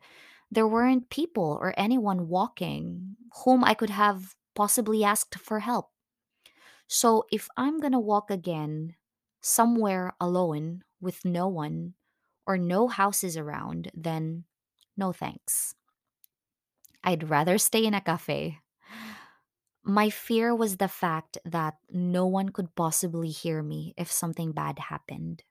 there 0.52 0.68
weren't 0.68 1.10
people 1.10 1.58
or 1.62 1.74
anyone 1.78 2.30
walking 2.30 3.18
whom 3.46 3.64
I 3.64 3.74
could 3.76 3.92
have 3.92 4.36
possibly 4.56 5.04
asked 5.04 5.36
for 5.40 5.60
help. 5.62 5.92
So 6.88 7.26
if 7.32 7.50
I'm 7.58 7.80
gonna 7.80 8.00
walk 8.00 8.32
again 8.32 8.96
somewhere 9.42 10.14
alone 10.20 10.84
with 11.02 11.26
no 11.26 11.48
one, 11.48 11.96
or 12.46 12.58
no 12.58 12.88
houses 12.88 13.38
around, 13.38 13.92
then 13.94 14.46
no 14.98 15.12
thanks. 15.12 15.76
I'd 17.04 17.30
rather 17.30 17.58
stay 17.58 17.86
in 17.86 17.94
a 17.94 18.02
cafe. 18.02 18.60
My 19.84 20.10
fear 20.10 20.56
was 20.56 20.78
the 20.78 20.88
fact 20.88 21.38
that 21.44 21.76
no 21.90 22.26
one 22.26 22.50
could 22.50 22.74
possibly 22.76 23.30
hear 23.30 23.62
me 23.62 23.94
if 23.98 24.10
something 24.12 24.54
bad 24.54 24.80
happened. 24.80 25.44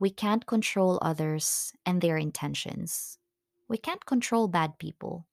We 0.00 0.10
can't 0.10 0.46
control 0.46 0.98
others 1.00 1.72
and 1.86 2.00
their 2.00 2.16
intentions. 2.16 3.18
We 3.68 3.78
can't 3.78 4.04
control 4.04 4.48
bad 4.48 4.78
people. 4.78 5.26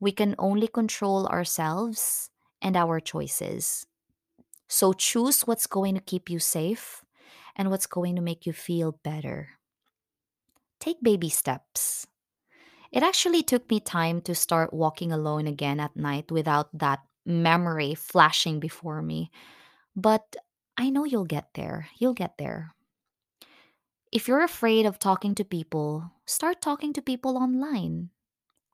We 0.00 0.12
can 0.12 0.34
only 0.38 0.66
control 0.66 1.26
ourselves 1.26 2.30
and 2.62 2.76
our 2.76 3.00
choices. 3.00 3.86
So 4.68 4.94
choose 4.94 5.42
what's 5.42 5.66
going 5.66 5.94
to 5.94 6.00
keep 6.00 6.30
you 6.30 6.38
safe 6.38 7.04
and 7.56 7.70
what's 7.70 7.86
going 7.86 8.16
to 8.16 8.22
make 8.22 8.46
you 8.46 8.52
feel 8.52 8.92
better. 9.02 9.50
Take 10.80 11.02
baby 11.02 11.28
steps. 11.28 12.06
It 12.90 13.02
actually 13.02 13.42
took 13.42 13.70
me 13.70 13.80
time 13.80 14.20
to 14.22 14.34
start 14.34 14.74
walking 14.74 15.12
alone 15.12 15.46
again 15.46 15.80
at 15.80 15.96
night 15.96 16.30
without 16.30 16.68
that 16.78 17.00
memory 17.24 17.94
flashing 17.94 18.60
before 18.60 19.00
me. 19.00 19.30
But 19.96 20.36
I 20.76 20.90
know 20.90 21.04
you'll 21.04 21.24
get 21.24 21.54
there. 21.54 21.88
You'll 21.98 22.14
get 22.14 22.38
there. 22.38 22.74
If 24.10 24.28
you're 24.28 24.44
afraid 24.44 24.84
of 24.84 24.98
talking 24.98 25.34
to 25.36 25.44
people, 25.44 26.10
start 26.26 26.60
talking 26.60 26.92
to 26.92 27.00
people 27.02 27.38
online. 27.38 28.10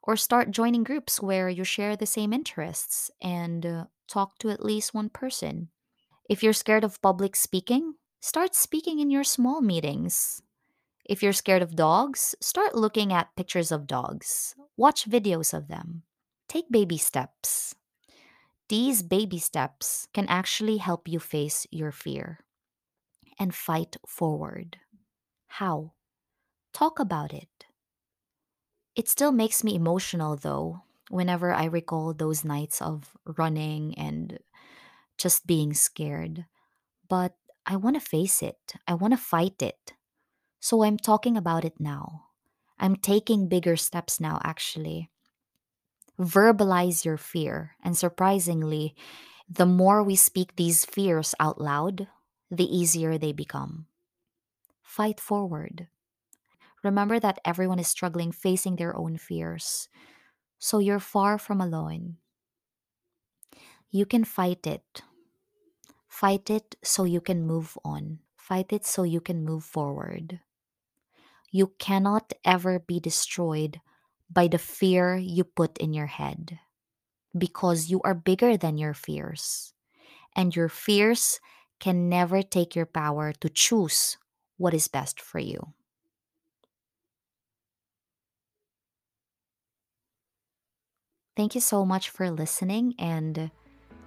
Or 0.03 0.17
start 0.17 0.51
joining 0.51 0.85
groups 0.85 1.21
where 1.21 1.51
you 1.51 1.65
share 1.65 1.95
the 1.95 2.07
same 2.07 2.33
interests 2.33 3.11
and 3.21 3.67
uh, 3.67 3.85
talk 4.09 4.39
to 4.39 4.49
at 4.49 4.65
least 4.65 4.95
one 4.95 5.11
person. 5.11 5.69
If 6.31 6.43
you're 6.43 6.55
scared 6.55 6.83
of 6.83 7.03
public 7.03 7.37
speaking, 7.37 7.95
Start 8.21 8.55
speaking 8.55 8.99
in 8.99 9.11
your 9.11 9.25
small 9.25 9.61
meetings. 9.61 10.43
If 11.05 11.23
you're 11.23 11.33
scared 11.33 11.63
of 11.63 11.77
dogs, 11.77 12.35
start 12.41 12.75
looking 12.75 13.13
at 13.13 13.35
pictures 13.37 13.73
of 13.73 13.87
dogs. 13.87 14.55
Watch 14.77 15.09
videos 15.09 15.55
of 15.55 15.69
them. 15.69 16.03
Take 16.49 16.71
baby 16.71 16.99
steps. 16.99 17.75
These 18.69 19.03
baby 19.03 19.39
steps 19.39 20.09
can 20.13 20.27
actually 20.29 20.79
help 20.79 21.09
you 21.09 21.19
face 21.19 21.67
your 21.71 21.93
fear 21.93 22.41
and 23.39 23.55
fight 23.55 23.97
forward. 24.07 24.79
How? 25.49 25.95
Talk 26.75 26.99
about 26.99 27.33
it. 27.33 27.67
It 28.95 29.09
still 29.09 29.33
makes 29.33 29.65
me 29.65 29.75
emotional 29.75 30.37
though, 30.37 30.83
whenever 31.09 31.53
I 31.53 31.65
recall 31.65 32.13
those 32.13 32.45
nights 32.45 32.83
of 32.83 33.17
running 33.25 33.97
and 33.97 34.39
just 35.17 35.47
being 35.47 35.73
scared. 35.73 36.45
But 37.09 37.38
I 37.69 37.77
want 37.77 37.95
to 37.95 38.01
face 38.01 38.43
it. 38.43 38.75
I 38.89 38.95
want 38.95 39.13
to 39.13 39.19
fight 39.19 39.63
it. 39.63 39.93
So 40.61 40.83
I'm 40.85 40.99
talking 40.99 41.37
about 41.37 41.65
it 41.65 41.81
now. 41.81 42.27
I'm 42.79 42.97
taking 42.97 43.49
bigger 43.49 43.77
steps 43.77 44.21
now, 44.21 44.41
actually. 44.45 45.11
Verbalize 46.21 47.05
your 47.05 47.17
fear. 47.17 47.77
And 47.83 47.97
surprisingly, 47.97 48.95
the 49.49 49.67
more 49.67 50.03
we 50.03 50.17
speak 50.17 50.57
these 50.57 50.85
fears 50.85 51.35
out 51.41 51.61
loud, 51.61 52.09
the 52.51 52.65
easier 52.65 53.19
they 53.19 53.33
become. 53.33 53.87
fight 54.83 55.21
forward. 55.21 55.89
Remember 56.85 57.21
that 57.21 57.41
everyone 57.45 57.79
is 57.79 57.89
struggling 57.89 58.33
facing 58.33 58.77
their 58.77 58.97
own 58.97 59.19
fears, 59.19 59.89
so 60.59 60.79
you're 60.81 61.01
far 61.01 61.39
from 61.39 61.61
alone. 61.61 62.19
You 63.91 64.07
can 64.07 64.25
fight 64.25 64.67
it. 64.67 65.03
Fight 66.19 66.51
it 66.51 66.75
so 66.83 67.05
you 67.05 67.21
can 67.21 67.47
move 67.47 67.79
on. 67.85 68.19
Fight 68.35 68.73
it 68.73 68.85
so 68.85 69.05
you 69.05 69.21
can 69.21 69.45
move 69.45 69.63
forward. 69.63 70.41
You 71.53 71.75
cannot 71.79 72.33
ever 72.45 72.81
be 72.81 72.99
destroyed 72.99 73.81
by 74.29 74.49
the 74.49 74.59
fear 74.59 75.15
you 75.15 75.45
put 75.45 75.79
in 75.79 75.95
your 75.95 76.11
head 76.11 76.59
because 77.39 77.89
you 77.89 78.03
are 78.03 78.15
bigger 78.15 78.57
than 78.57 78.79
your 78.79 78.95
fears. 78.95 79.73
And 80.35 80.57
your 80.57 80.69
fears 80.69 81.39
can 81.79 82.09
never 82.09 82.43
take 82.43 82.75
your 82.75 82.87
power 82.87 83.33
to 83.35 83.49
choose 83.49 84.19
what 84.57 84.75
is 84.75 84.89
best 84.89 85.21
for 85.21 85.39
you. 85.39 85.73
Thank 91.37 91.55
you 91.55 91.61
so 91.61 91.85
much 91.85 92.11
for 92.11 92.29
listening. 92.29 92.95
And 92.99 93.53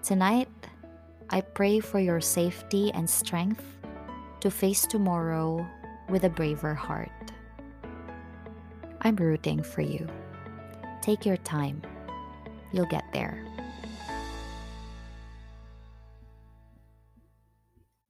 tonight, 0.03 0.49
I 1.33 1.39
pray 1.39 1.79
for 1.79 1.97
your 1.97 2.19
safety 2.19 2.91
and 2.93 3.09
strength 3.09 3.63
to 4.41 4.51
face 4.51 4.85
tomorrow 4.85 5.65
with 6.09 6.25
a 6.25 6.29
braver 6.29 6.73
heart. 6.73 7.09
I'm 8.99 9.15
rooting 9.15 9.63
for 9.63 9.79
you. 9.81 10.07
Take 11.01 11.25
your 11.25 11.37
time, 11.37 11.83
you'll 12.73 12.85
get 12.87 13.05
there. 13.13 13.45